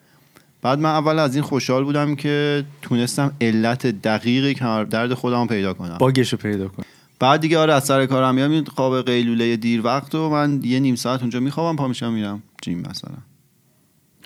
بعد 0.62 0.80
من 0.80 0.90
اول 0.90 1.20
از 1.20 1.36
این 1.36 1.44
خوشحال 1.44 1.84
بودم 1.84 2.16
که 2.16 2.64
تونستم 2.82 3.32
علت 3.42 3.88
دقیق 3.88 4.58
کمردرد 4.58 5.14
خودم 5.14 5.48
پیدا 5.48 5.74
کنم. 5.74 5.98
باگشو 5.98 6.38
پیدا 6.38 6.68
کن 6.68 6.84
بعد 7.22 7.42
دیگه 7.42 7.58
آره 7.58 7.74
از 7.74 7.86
سر 7.86 8.06
کارم 8.06 8.36
میام 8.36 8.52
این 8.52 8.66
خواب 8.66 9.06
قیلوله 9.06 9.56
دیر 9.56 9.82
وقت 9.86 10.16
و 10.16 10.30
من 10.30 10.60
یه 10.64 10.80
نیم 10.80 10.96
ساعت 10.96 11.22
اونجا 11.22 11.40
میخوابم 11.40 11.76
پا 11.76 11.88
میشم 11.88 12.14
میرم 12.14 12.44
جیم 12.62 12.80
مثلا. 12.80 13.16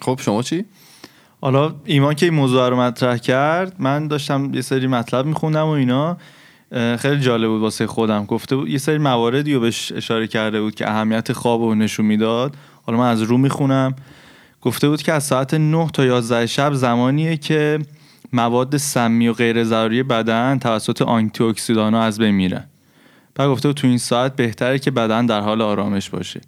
خب 0.01 0.19
شما 0.21 0.41
چی؟ 0.41 0.65
حالا 1.41 1.75
ایمان 1.85 2.13
که 2.13 2.25
این 2.25 2.35
موضوع 2.35 2.69
رو 2.69 2.79
مطرح 2.79 3.17
کرد 3.17 3.75
من 3.79 4.07
داشتم 4.07 4.53
یه 4.53 4.61
سری 4.61 4.87
مطلب 4.87 5.25
میخوندم 5.25 5.65
و 5.65 5.69
اینا. 5.69 6.17
خیلی 6.99 7.19
جالب 7.19 7.49
بود 7.49 7.61
واسه 7.61 7.87
خودم. 7.87 8.25
گفته 8.25 8.55
بود 8.55 8.69
یه 8.69 8.77
سری 8.77 8.97
مواردی 8.97 9.53
رو 9.53 9.59
بهش 9.59 9.91
اشاره 9.91 10.27
کرده 10.27 10.61
بود 10.61 10.75
که 10.75 10.89
اهمیت 10.89 11.33
خواب 11.33 11.61
رو 11.61 11.75
نشون 11.75 12.05
می‌داد. 12.05 12.55
حالا 12.83 12.99
من 12.99 13.09
از 13.09 13.21
رو 13.21 13.37
می‌خونم. 13.37 13.95
گفته 14.61 14.89
بود 14.89 15.01
که 15.01 15.13
از 15.13 15.23
ساعت 15.23 15.53
9 15.53 15.89
تا 15.93 16.05
11 16.05 16.45
شب 16.45 16.73
زمانیه 16.73 17.37
که 17.37 17.79
مواد 18.33 18.77
سمی 18.77 19.27
و 19.27 19.33
غیر 19.33 19.63
ضروری 19.63 20.03
بدن 20.03 20.59
توسط 20.59 21.01
آنتی 21.01 21.43
اکسیدان 21.43 21.93
از 21.93 22.19
بین 22.19 22.35
میرن. 22.35 22.63
بعد 23.35 23.49
گفته 23.49 23.73
تو 23.73 23.87
این 23.87 23.97
ساعت 23.97 24.35
بهتره 24.35 24.79
که 24.79 24.91
بدن 24.91 25.25
در 25.25 25.41
حال 25.41 25.61
آرامش 25.61 26.09
باشه 26.09 26.41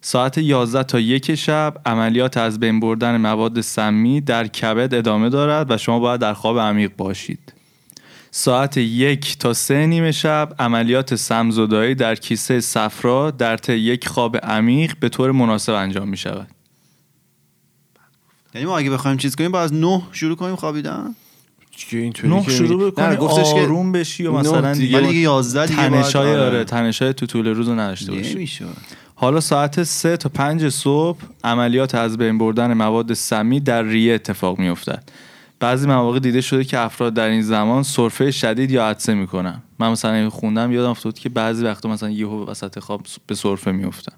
ساعت 0.00 0.38
11 0.38 0.82
تا 0.82 1.00
یک 1.00 1.34
شب 1.34 1.74
عملیات 1.86 2.36
از 2.36 2.60
بین 2.60 2.80
بردن 2.80 3.16
مواد 3.16 3.60
سمی 3.60 4.20
در 4.20 4.46
کبد 4.46 4.94
ادامه 4.94 5.28
دارد 5.28 5.70
و 5.70 5.76
شما 5.76 5.98
باید 5.98 6.20
در 6.20 6.34
خواب 6.34 6.58
عمیق 6.58 6.92
باشید. 6.96 7.52
ساعت 8.30 8.76
یک 8.76 9.38
تا 9.38 9.52
سه 9.52 9.86
نیمه 9.86 10.12
شب 10.12 10.54
عملیات 10.58 11.14
سمزدایی 11.14 11.94
در 11.94 12.14
کیسه 12.14 12.60
صفرا 12.60 13.30
در 13.30 13.56
طی 13.56 13.72
یک 13.72 14.08
خواب 14.08 14.36
عمیق 14.36 14.94
به 15.00 15.08
طور 15.08 15.32
مناسب 15.32 15.72
انجام 15.72 16.08
می 16.08 16.16
شود. 16.16 16.48
یعنی 18.54 18.66
ما 18.66 18.78
اگه 18.78 18.90
بخوایم 18.90 19.16
چیز 19.16 19.36
کنیم 19.36 19.52
باید 19.52 19.64
از 19.64 19.72
نه 19.72 20.02
شروع 20.12 20.36
کنیم 20.36 20.56
خوابیدن 20.56 21.14
چیه 21.78 22.00
اینطوری 22.00 22.34
نه 22.34 22.42
که 22.42 22.50
شروع؟ 22.50 22.90
بکنی 22.90 23.06
نه، 23.06 23.16
گفتش 23.16 23.54
که 23.54 23.60
آروم 23.60 23.92
بشی 23.92 24.26
و 24.26 24.32
مثلا 24.32 24.72
دیگه 24.72 24.96
ولی 24.96 25.06
دیگه 25.06 25.08
دیگه 25.08 25.20
11 25.20 25.66
دیگه 25.66 25.88
تنشای 25.88 26.30
آره. 26.30 26.46
آره 26.46 26.64
تنشای 26.64 27.14
تو 27.14 27.26
طول 27.26 27.46
روز 27.46 27.68
رو 27.68 27.80
نداشته 27.80 28.12
باشی 28.12 28.66
حالا 29.14 29.40
ساعت 29.40 29.82
سه 29.82 30.16
تا 30.16 30.28
پنج 30.28 30.68
صبح 30.68 31.18
عملیات 31.44 31.94
از 31.94 32.18
بین 32.18 32.38
بردن 32.38 32.74
مواد 32.74 33.14
سمی 33.14 33.60
در 33.60 33.82
ریه 33.82 34.14
اتفاق 34.14 34.58
می 34.58 34.68
افتد. 34.68 35.02
بعضی 35.60 35.86
مواقع 35.86 36.18
دیده 36.18 36.40
شده 36.40 36.64
که 36.64 36.78
افراد 36.78 37.14
در 37.14 37.28
این 37.28 37.42
زمان 37.42 37.82
سرفه 37.82 38.30
شدید 38.30 38.70
یا 38.70 38.86
عطسه 38.86 39.14
می‌کنن 39.14 39.62
من 39.78 39.90
مثلا 39.90 40.30
خوندم 40.30 40.72
یادم 40.72 40.90
افتاد 40.90 41.18
که 41.18 41.28
بعضی 41.28 41.64
وقتا 41.64 41.88
مثلا 41.88 42.10
یهو 42.10 42.44
وسط 42.44 42.78
خواب 42.78 43.02
به 43.26 43.34
سرفه 43.34 43.72
میافتن 43.72 44.12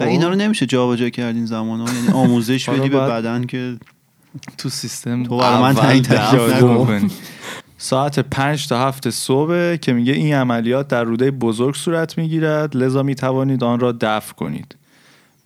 و 0.00 0.02
اینا 0.02 0.28
رو 0.28 0.34
نمیشه 0.34 0.66
جابجا 0.66 1.08
کرد 1.08 1.34
این 1.34 1.46
زمان 1.46 1.80
یعنی 1.80 2.08
آموزش 2.08 2.68
بدی 2.70 2.88
به 2.88 2.98
بدن 2.98 3.44
که 3.44 3.76
تو 4.58 4.68
سیستم 4.68 5.22
تو 5.22 5.38
برای 5.38 5.62
من 5.62 5.74
تعیین. 5.74 6.02
ساعت 7.78 8.18
پنج 8.18 8.68
تا 8.68 8.88
هفت 8.88 9.10
صبح 9.10 9.76
که 9.76 9.92
میگه 9.92 10.12
این 10.12 10.34
عملیات 10.34 10.88
در 10.88 11.04
روده 11.04 11.30
بزرگ 11.30 11.74
صورت 11.74 12.18
می‌گیرد. 12.18 12.76
لذا 12.76 13.02
می‌توانید 13.02 13.64
آن 13.64 13.80
را 13.80 13.92
دفع 14.00 14.32
کنید. 14.34 14.76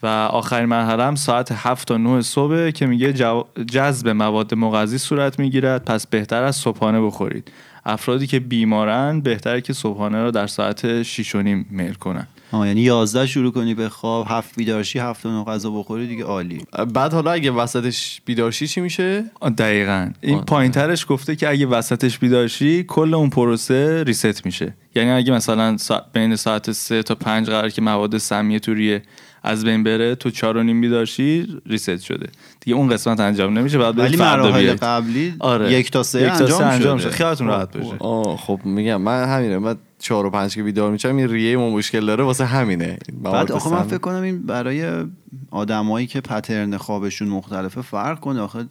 و 0.02 0.06
آخرین 0.06 0.68
مرحله 0.68 1.04
هم 1.04 1.14
ساعت 1.14 1.52
هفت 1.52 1.88
تا 1.88 1.96
نه 1.96 2.22
صبح 2.22 2.70
که 2.70 2.86
میگه 2.86 3.12
جو- 3.12 3.44
جذب 3.70 4.08
مواد 4.08 4.54
مغذی 4.54 4.98
صورت 4.98 5.38
می‌گیرد. 5.38 5.84
پس 5.84 6.06
بهتر 6.06 6.42
از 6.42 6.56
صبحانه 6.56 7.00
بخورید. 7.00 7.52
افرادی 7.84 8.26
که 8.26 8.40
بیمارن 8.40 9.20
بهتره 9.20 9.60
که 9.60 9.72
صبحانه 9.72 10.22
را 10.22 10.30
در 10.30 10.46
ساعت 10.46 11.02
6 11.02 11.34
و 11.34 11.42
نیم 11.42 11.66
میل 11.70 11.94
کنن 11.94 12.26
آه 12.52 12.66
یعنی 12.66 12.80
11 12.80 13.26
شروع 13.26 13.52
کنی 13.52 13.74
به 13.74 13.88
خواب 13.88 14.26
هفت 14.30 14.56
بیدارشی 14.56 14.98
هفت 14.98 15.26
و 15.26 15.30
نه 15.30 15.44
غذا 15.44 15.70
بخوری 15.70 16.06
دیگه 16.06 16.24
عالی. 16.24 16.60
بعد 16.94 17.12
حالا 17.12 17.30
اگه 17.30 17.50
وسطش 17.50 18.20
بیدارشی 18.24 18.66
چی 18.66 18.80
میشه؟ 18.80 19.24
دقیقا. 19.58 20.10
این 20.20 20.38
آه، 20.38 20.44
پایین 20.44 20.72
ترش 20.72 21.06
گفته 21.08 21.36
که 21.36 21.48
اگه 21.48 21.66
وسطش 21.66 22.18
بیدارشی 22.18 22.84
کل 22.84 23.14
اون 23.14 23.30
پروسه 23.30 24.04
ریست 24.06 24.46
میشه. 24.46 24.74
یعنی 24.94 25.10
اگه 25.10 25.32
مثلا 25.32 25.76
سا... 25.76 26.02
بین 26.12 26.36
ساعت 26.36 26.72
سه 26.72 27.02
تا 27.02 27.14
پنج 27.14 27.46
قرار 27.50 27.70
که 27.70 27.82
مواد 27.82 28.18
سمی 28.18 28.60
تو 28.60 28.74
ریه 28.74 29.02
از 29.42 29.64
بین 29.64 29.82
بره 29.82 30.14
تو 30.14 30.30
چهار 30.30 30.56
و 30.56 30.62
نیم 30.62 30.80
بیدارشی 30.80 31.46
ریست 31.66 32.00
شده. 32.00 32.28
دیگه 32.60 32.76
اون 32.76 32.88
قسمت 32.88 33.20
انجام 33.20 33.58
نمیشه 33.58 33.78
بعد 33.78 33.98
ولی 33.98 34.16
مراحل. 34.16 34.74
قبلی 34.74 35.34
آره. 35.40 35.72
یک 35.72 35.90
تا 35.90 36.02
سه 36.02 36.34
سه 36.34 36.64
انجام, 36.64 36.98
شده. 36.98 36.98
شده 36.98 37.10
خیالتون 37.10 37.46
راحت 37.46 37.76
بشه 37.76 37.96
آه 37.98 38.36
خب 38.36 38.60
میگم 38.64 39.02
من 39.02 39.24
همینه. 39.24 39.58
من 39.58 39.76
چهار 39.98 40.26
و 40.26 40.30
پنج 40.30 40.54
که 40.54 40.62
بیدار 40.62 40.92
میشم 40.92 41.16
این 41.16 41.28
ریه 41.28 41.56
ما 41.56 41.70
مشکل 41.70 42.06
داره 42.06 42.24
واسه 42.24 42.44
همینه. 42.44 42.98
بعد 43.22 43.52
آخه 43.52 43.70
من. 43.70 43.82
فکر 43.82 43.98
کنم 43.98 44.22
این 44.22 44.42
برای 44.42 45.04
آدمایی 45.50 46.06
که 46.06 46.20
پترن 46.20 46.76
خوابشون 46.76 47.28
مختلفه 47.28 47.82
فرق 47.82 48.20
کنه. 48.20 48.40
آخه 48.40 48.66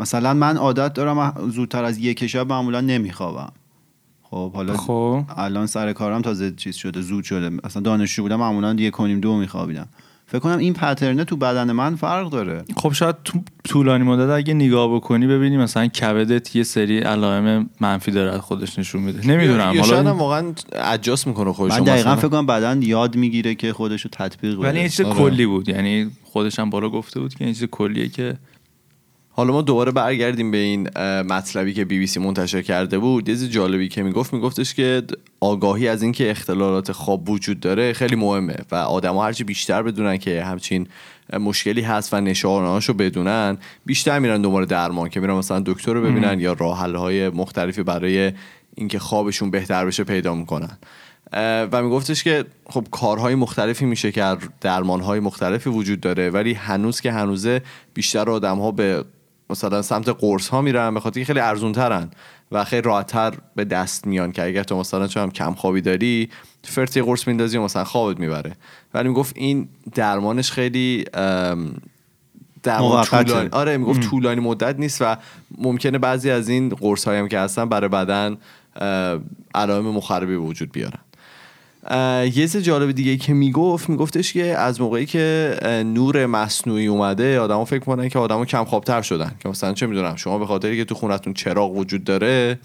مثلا 0.00 0.34
من 0.34 0.56
عادت 0.56 0.92
دارم 0.92 1.50
زودتر 1.50 1.84
از 1.84 1.98
یک 1.98 2.26
شب 2.26 2.48
معمولا 2.48 2.80
نمیخوابم. 2.80 3.52
خب 4.22 4.52
حالا 4.52 4.76
خب. 4.76 5.24
الان 5.36 5.66
سر 5.66 5.92
کارم 5.92 6.22
تازه 6.22 6.50
چیز 6.50 6.76
شده 6.76 7.00
زود 7.00 7.24
شده. 7.24 7.50
مثلا 7.64 7.82
دانشجو 7.82 8.22
بودم 8.22 8.36
معمولا 8.36 8.74
یک 8.74 8.92
کنیم 8.92 9.20
دو 9.20 9.36
میخوابیدم. 9.36 9.88
فکر 10.28 10.38
کنم 10.38 10.58
این 10.58 10.74
پترنه 10.74 11.24
تو 11.24 11.36
بدن 11.36 11.72
من 11.72 11.96
فرق 11.96 12.30
داره. 12.30 12.64
خب 12.76 12.92
شاید 12.92 13.16
تو 13.24 13.40
طولانی 13.64 14.04
مدت 14.04 14.30
اگه 14.30 14.54
نگاه 14.54 14.94
بکنی 14.94 15.26
ببینی 15.26 15.56
مثلا 15.56 15.86
کبدت 15.86 16.56
یه 16.56 16.62
سری 16.62 16.98
علائم 16.98 17.70
منفی 17.80 18.10
داره 18.10 18.32
از 18.32 18.40
خودش 18.40 18.78
نشون 18.78 19.02
میده. 19.02 19.26
نمی‌دونم 19.26 19.74
یا 19.74 19.84
هم 19.84 19.94
حالا 19.94 20.14
واقعا 20.14 20.52
ادجاست 20.72 21.26
می‌کنه 21.26 21.52
خودش 21.52 21.72
من 21.72 21.84
دقیقا 21.84 22.16
فکر 22.16 22.28
کنم 22.28 22.46
بدن 22.46 22.82
یاد 22.82 23.16
می‌گیره 23.16 23.54
که 23.54 23.72
خودش 23.72 24.02
رو 24.02 24.10
تطبیق 24.12 24.54
بده. 24.58 24.68
ولی 24.68 24.78
این 24.78 24.88
چیز 24.88 25.00
آره. 25.06 25.18
کلی 25.18 25.46
بود. 25.46 25.68
یعنی 25.68 26.10
خودش 26.24 26.58
هم 26.58 26.70
بالا 26.70 26.88
گفته 26.88 27.20
بود 27.20 27.34
که 27.34 27.44
این 27.44 27.54
چیز 27.54 27.64
کلیه 27.64 28.08
که 28.08 28.36
حالا 29.36 29.52
ما 29.52 29.62
دوباره 29.62 29.92
برگردیم 29.92 30.50
به 30.50 30.56
این 30.56 30.88
مطلبی 31.22 31.74
که 31.74 31.84
بی 31.84 31.98
بی 31.98 32.06
سی 32.06 32.20
منتشر 32.20 32.62
کرده 32.62 32.98
بود. 32.98 33.28
یه 33.28 33.36
جالبی 33.36 33.88
که 33.88 34.02
می‌گفت 34.02 34.32
میگفتش 34.32 34.74
که 34.74 35.02
آگاهی 35.40 35.88
از 35.88 36.02
اینکه 36.02 36.30
اختلالات 36.30 36.92
خواب 36.92 37.30
وجود 37.30 37.60
داره 37.60 37.92
خیلی 37.92 38.16
مهمه 38.16 38.56
و 38.70 38.74
آدما 38.74 39.24
هرچی 39.24 39.44
بیشتر 39.44 39.82
بدونن 39.82 40.16
که 40.16 40.44
همچین 40.44 40.86
مشکلی 41.40 41.80
هست 41.80 42.14
و 42.14 42.20
نشانه‌هاشو 42.20 42.92
بدونن 42.92 43.58
بیشتر 43.86 44.18
میرن 44.18 44.42
دنبال 44.42 44.64
درمان 44.64 45.08
که 45.08 45.20
میرن 45.20 45.34
مثلا 45.34 45.62
دکتر 45.66 45.92
رو 45.92 46.02
ببینن 46.02 46.40
یا 46.40 46.52
راه 46.52 46.78
های 46.78 47.28
مختلفی 47.28 47.82
برای 47.82 48.32
اینکه 48.74 48.98
خوابشون 48.98 49.50
بهتر 49.50 49.86
بشه 49.86 50.04
پیدا 50.04 50.34
می‌کنن. 50.34 50.78
و 51.72 51.82
میگفتش 51.82 52.24
که 52.24 52.44
خب 52.66 52.86
کارهای 52.90 53.34
مختلفی 53.34 53.84
میشه 53.84 54.12
که 54.12 54.36
درمانهای 54.60 55.20
مختلفی 55.20 55.70
وجود 55.70 56.00
داره 56.00 56.30
ولی 56.30 56.52
هنوز 56.52 57.00
که 57.00 57.12
هنوزه 57.12 57.62
بیشتر 57.94 58.30
آدم 58.30 58.58
ها 58.58 58.70
به 58.70 59.04
مثلا 59.50 59.82
سمت 59.82 60.08
قرص 60.08 60.48
ها 60.48 60.60
میرن 60.60 60.94
به 60.94 61.00
خاطر 61.00 61.20
که 61.20 61.26
خیلی 61.26 61.40
ارزون 61.40 61.72
ترن 61.72 62.10
و 62.52 62.64
خیلی 62.64 62.82
راحتتر 62.82 63.34
به 63.56 63.64
دست 63.64 64.06
میان 64.06 64.32
که 64.32 64.44
اگر 64.44 64.62
تو 64.62 64.78
مثلا 64.78 65.06
چون 65.06 65.30
کم 65.30 65.54
خوابی 65.54 65.80
داری 65.80 66.30
فرتی 66.62 67.02
قرص 67.02 67.26
میندازی 67.26 67.56
و 67.58 67.62
مثلا 67.62 67.84
خوابت 67.84 68.20
می‌بره. 68.20 68.56
ولی 68.94 69.08
می‌گفت 69.08 69.36
این 69.36 69.68
درمانش 69.94 70.50
خیلی 70.50 71.04
درمان. 72.62 73.04
طولانی 73.04 73.48
آره 73.52 73.76
می‌گفت 73.76 74.00
طولانی 74.00 74.40
مدت 74.40 74.78
نیست 74.78 75.02
و 75.02 75.16
ممکنه 75.58 75.98
بعضی 75.98 76.30
از 76.30 76.48
این 76.48 76.68
قرص 76.68 77.04
هایی 77.04 77.20
هم 77.20 77.28
که 77.28 77.38
هستن 77.38 77.68
برای 77.68 77.88
بدن 77.88 78.36
علائم 79.54 79.84
مخربی 79.84 80.26
به 80.32 80.38
وجود 80.38 80.72
بیارن. 80.72 80.98
یه 81.90 82.30
چیز 82.30 82.56
جالب 82.56 82.92
دیگه 82.92 83.16
که 83.16 83.32
می‌گفت 83.32 83.88
میگفتش 83.88 84.32
که 84.32 84.44
از 84.44 84.80
موقعی 84.80 85.06
که 85.06 85.56
نور 85.86 86.26
مصنوعی 86.26 86.86
اومده 86.86 87.40
آدما 87.40 87.64
فکر 87.64 87.84
کنن 87.84 88.08
که 88.08 88.18
آدما 88.18 88.44
کم 88.44 88.64
خوابتر 88.64 89.02
شدن. 89.02 89.32
که 89.40 89.48
مثلا 89.48 89.72
چه 89.72 89.86
می‌دونم 89.86 90.16
شما 90.16 90.38
به 90.38 90.46
خاطری 90.46 90.76
که 90.76 90.84
تو 90.84 90.94
خونتون 90.94 91.34
چراغ 91.34 91.76
وجود 91.76 92.04
داره 92.04 92.58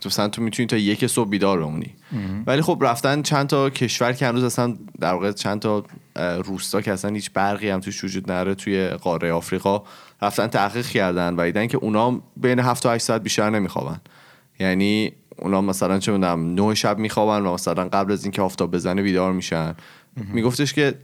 تو 0.00 0.08
مثلا 0.08 0.28
تو 0.28 0.42
می‌تونی 0.42 0.66
تا 0.66 0.76
یک 0.76 1.06
صبح 1.06 1.28
بیدار 1.28 1.60
بمونی. 1.60 1.94
ولی 2.46 2.62
خب 2.62 2.78
رفتن 2.80 3.22
چند 3.22 3.46
تا 3.46 3.70
کشور 3.70 4.12
که 4.12 4.26
هنوز 4.26 4.44
اصلا 4.44 4.76
در 5.00 5.12
واقع 5.12 5.32
چند 5.32 5.60
تا 5.60 5.84
روستا 6.44 6.80
که 6.80 6.92
اصلا 6.92 7.14
هیچ 7.14 7.30
برقی 7.34 7.68
هم 7.68 7.80
توش 7.80 8.04
وجود 8.04 8.30
نداره 8.30 8.54
توی 8.54 8.88
قاره 8.88 9.32
آفریقا 9.32 9.82
رفتن 10.22 10.46
تحقیق 10.46 10.86
کردن 10.86 11.34
و 11.36 11.44
دیدن 11.44 11.66
که 11.66 11.76
اونا 11.76 12.20
بین 12.36 12.58
7 12.58 12.82
تا 12.82 12.92
8 12.92 13.04
ساعت 13.04 13.22
بیشتر 13.22 13.50
نمیخوابن. 13.50 14.00
یعنی 14.60 15.12
اونا 15.38 15.60
مثلا 15.60 15.98
چه 15.98 16.12
می‌دونم 16.12 16.54
نه 16.54 16.74
شب 16.74 16.98
میخوابن 16.98 17.46
و 17.46 17.54
مثلا 17.54 17.88
قبل 17.88 18.12
از 18.12 18.24
اینکه 18.24 18.42
آفتاب 18.42 18.70
بزنه 18.70 19.02
بیدار 19.02 19.32
میشن. 19.32 19.74
میگفتش 20.32 20.72
که 20.72 20.94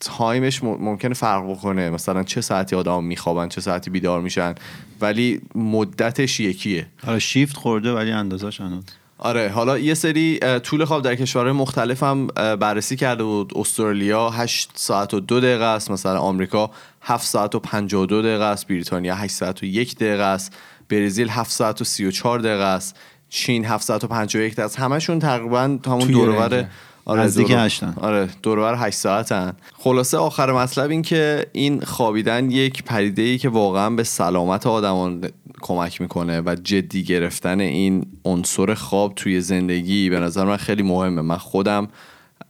تایمش 0.00 0.64
ممکنه 0.64 1.14
فرق 1.14 1.50
بکنه. 1.50 1.90
مثلا 1.90 2.22
چه 2.22 2.40
ساعتی 2.40 2.76
آدم 2.76 3.04
میخوابن 3.04 3.48
چه 3.48 3.60
ساعتی 3.60 3.90
بیدار 3.90 4.20
میشن. 4.20 4.54
ولی 5.00 5.40
مدتش 5.54 6.40
یکیه. 6.40 6.86
آره 7.06 7.18
شیفت 7.18 7.56
خورده 7.56 7.92
ولی 7.92 8.12
اندازش 8.12 8.60
هنوز. 8.60 8.84
آره 9.18 9.48
حالا 9.48 9.78
یه 9.78 9.94
سری 9.94 10.40
طول 10.62 10.84
خواب 10.84 11.02
در 11.02 11.14
کشورهای 11.14 11.52
مختلف 11.52 12.02
هم 12.02 12.26
بررسی 12.56 12.96
کرده 12.96 13.24
بود. 13.24 13.52
استرالیا 13.56 14.30
8 14.30 14.70
ساعت 14.74 15.14
و 15.14 15.20
دو 15.20 15.40
دقیقه 15.40 15.64
است. 15.64 15.90
مثلا 15.90 16.18
آمریکا 16.18 16.70
7 17.02 17.26
ساعت 17.26 17.54
و 17.54 17.58
52 17.58 18.22
دقیقه 18.22 18.44
است. 18.44 18.68
بریتانیا 18.68 19.14
8 19.14 19.34
ساعت 19.34 19.62
و 19.62 19.66
یک 19.66 19.96
دقیقه 19.96 20.22
است. 20.22 20.56
برزیل 20.88 21.28
7 21.28 21.50
ساعت 21.50 21.80
و 21.80 21.84
34 21.84 22.38
دقیقه 22.38 22.64
است. 22.64 22.96
چین 23.34 23.64
7 23.64 23.84
ساعت 23.84 24.04
و 24.04 24.06
51 24.06 24.52
دقیقه 24.52 24.62
است 24.62 24.78
همشون 24.78 25.18
تقریبا 25.18 25.58
همون 25.58 26.00
توی 26.00 26.12
دور 26.12 26.28
و 26.28 26.32
رنجه. 26.32 26.48
بر 26.62 26.66
آره 27.04 27.22
نزدیک 27.22 27.48
دور- 27.48 27.58
هشتن. 27.58 27.94
آره 28.00 28.28
دور 28.42 28.58
و 28.58 28.62
بر 28.62 28.74
8 28.86 28.96
ساعتن 28.98 29.52
خلاصه 29.78 30.16
آخر 30.18 30.52
مطلب 30.52 30.90
این 30.90 31.02
که 31.02 31.46
این 31.52 31.80
خوابیدن 31.80 32.50
یک 32.50 32.82
پدیده 32.84 33.22
ای 33.22 33.38
که 33.38 33.48
واقعا 33.48 33.90
به 33.90 34.02
سلامت 34.04 34.66
آدمان 34.66 35.28
کمک 35.60 36.00
می‌کنه 36.00 36.40
و 36.40 36.56
جدی 36.64 37.04
گرفتن 37.04 37.60
این 37.60 38.06
عنصر 38.24 38.74
خواب 38.74 39.14
توی 39.14 39.40
زندگی 39.40 40.10
به 40.10 40.20
نظر 40.20 40.44
من 40.44 40.56
خیلی 40.56 40.82
مهمه 40.82 41.22
من 41.22 41.36
خودم 41.36 41.88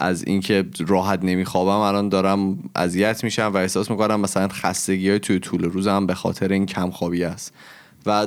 از 0.01 0.25
اینکه 0.25 0.64
راحت 0.87 1.18
نمیخوابم 1.23 1.71
الان 1.81 2.09
دارم 2.09 2.59
اذیت 2.77 3.25
میشم 3.25 3.51
و 3.55 3.57
احساس 3.57 3.90
می‌کنم 3.90 4.21
مثلا 4.21 4.49
خستگی 4.49 5.11
های 5.11 5.18
توی 5.18 5.38
طول 5.38 5.64
روزم 5.64 6.07
به 6.07 6.14
خاطر 6.14 6.53
این 6.53 6.66
کم 6.66 6.90
خوابی 6.90 7.25
است 7.25 7.53
و 8.07 8.27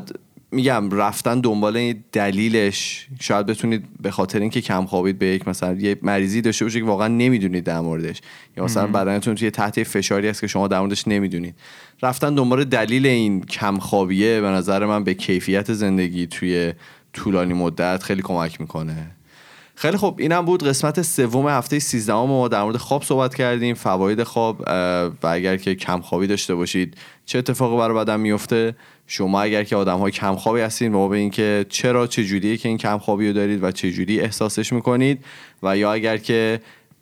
میگم 0.52 0.90
رفتن 0.92 1.40
دنبال 1.40 1.78
این 1.78 2.04
دلیلش 2.12 3.08
شاید 3.20 3.46
بتونید 3.46 3.84
به 4.02 4.12
خاطر 4.12 4.40
اینکه 4.40 4.62
کم 4.62 4.86
خوابید 4.86 5.20
به 5.20 5.26
یک 5.26 5.48
مثلا 5.48 5.74
یه 5.74 5.98
مریضی 6.02 6.42
داشته 6.42 6.66
باشه 6.66 6.80
که 6.80 6.86
واقعا 6.86 7.08
نمی‌دونید 7.08 7.64
در 7.64 7.80
موردش. 7.80 8.22
یا 8.58 8.64
مثلا 8.64 8.88
بدنتون 8.88 9.36
توی 9.36 9.52
تحت 9.52 9.84
فشاری 9.84 10.28
هست 10.28 10.42
که 10.42 10.48
شما 10.48 10.68
در 10.68 10.80
موردش 10.80 11.08
نمی‌دونید. 11.08 11.56
رفتن 12.02 12.36
دنبال 12.36 12.64
دلیل 12.64 13.06
این 13.06 13.44
کم 13.44 13.80
خوابیه 13.80 14.42
به 14.42 14.48
نظر 14.48 14.86
من 14.86 15.04
به 15.04 15.14
کیفیت 15.14 15.74
زندگی 15.74 16.28
توی 16.28 16.74
طولانی 17.14 17.54
مدت 17.54 18.04
خیلی 18.04 18.22
کمک 18.22 18.62
می‌کنه. 18.62 19.12
خیلی 19.76 19.98
خب 19.98 20.16
اینم 20.20 20.46
بود 20.46 20.64
قسمت 20.64 21.02
سوم 21.02 21.48
هفته 21.48 21.80
13 21.80 22.14
ما 22.14 22.48
در 22.48 22.64
مورد 22.64 22.78
خواب 22.78 23.04
صحبت 23.04 23.36
کردیم 23.36 23.76
فواید 23.76 24.24
خواب 24.24 24.62
و 25.24 25.28
اگر 25.28 25.58
که 25.58 25.76
کم 25.76 26.02
خوابی 26.02 26.28
داشته 26.28 26.56
باشید 26.56 26.98
چه 27.26 27.40
اتفاقی 27.40 27.78
برای 27.78 27.98
بدن 27.98 28.20
میفته 28.20 28.76
شما 29.08 29.42
اگر 29.42 29.64
که 29.64 29.76
آدم 29.76 29.98
های 29.98 30.12
کم 30.12 30.36
خوابی 30.36 30.62
هستین 30.62 30.94
و 30.94 31.08
به 31.08 31.18
اینکه 31.18 31.66
چرا 31.70 32.08
چه 32.08 32.24
جوریه 32.24 32.58
که 32.58 32.70
این 32.70 32.78
کم 32.78 32.98
خوابی 32.98 33.28
رو 33.28 33.34
دارید 33.34 33.64
و 33.64 33.72
چه 33.72 33.92
جوری 33.92 34.20
احساسش 34.20 34.74
می‌کنید 34.74 35.26
و 35.64 35.78
یا 35.78 35.94
اگر 35.94 36.18
که 36.18 36.60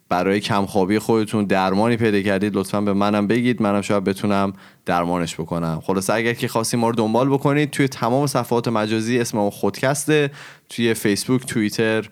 برای 0.10 0.40
کم 0.40 0.66
خوابی 0.66 1.00
خودتون 1.00 1.46
درمانی 1.46 1.98
پیدا 1.98 2.22
کردید 2.22 2.56
لطفا 2.56 2.82
به 2.82 2.94
منم 2.94 3.28
بگید 3.28 3.62
منم 3.62 3.82
شاید 3.82 4.04
بتونم 4.04 4.54
درمانش 4.86 5.36
بکنم. 5.36 5.82
خلاصه 5.86 6.14
اگر 6.14 6.34
که 6.34 6.48
خواستید 6.48 6.80
ما 6.80 6.90
رو 6.90 6.96
دنبال 6.96 7.30
بکنید 7.30 7.70
توی 7.70 7.88
تمام 7.88 8.28
صفحات 8.28 8.68
مجازی 8.68 9.20
اسم 9.20 9.38
ما 9.38 9.50
خودکسته 9.50 10.32
توی 10.70 10.94
فیسبوک 10.94 11.46
توییتر 11.46 12.10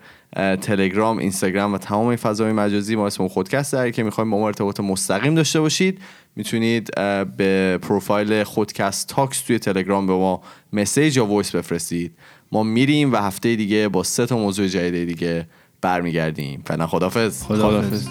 تلگرام 0.60 1.18
اینستاگرام 1.18 1.72
و 1.72 1.78
تمام 1.78 2.06
این 2.06 2.16
فضای 2.16 2.52
مجازی 2.52 2.96
ما 2.96 3.06
اسم 3.06 3.28
خودکسته 3.28 3.78
اگر 3.78 3.90
که 3.90 4.02
می‌خوایم 4.02 4.30
با 4.30 4.38
ما 4.38 4.46
ارتباط 4.46 4.80
مستقیم 4.80 5.34
داشته 5.34 5.60
باشید 5.60 5.98
می‌تونید 6.36 6.94
به 7.36 7.78
پروفایل 7.82 8.44
خودکست 8.44 9.08
Talks 9.08 9.40
توی 9.40 9.58
تلگرام 9.58 10.06
به 10.06 10.12
ما 10.12 10.42
message 10.72 11.16
یا 11.16 11.26
voice 11.26 11.54
بفرستید. 11.54 12.12
ما 12.52 12.62
میریم 12.62 13.12
و 13.12 13.16
هفته 13.16 13.56
دیگه 13.56 13.88
با 13.88 14.02
سه 14.02 14.26
تا 14.26 14.36
موضوع 14.36 14.66
جدید 14.66 15.08
دیگه 15.08 15.46
برمیگردیم. 15.80 16.62
فعلا 16.66 16.86
خدافظ 16.86 17.42
خداحافظ. 17.42 18.06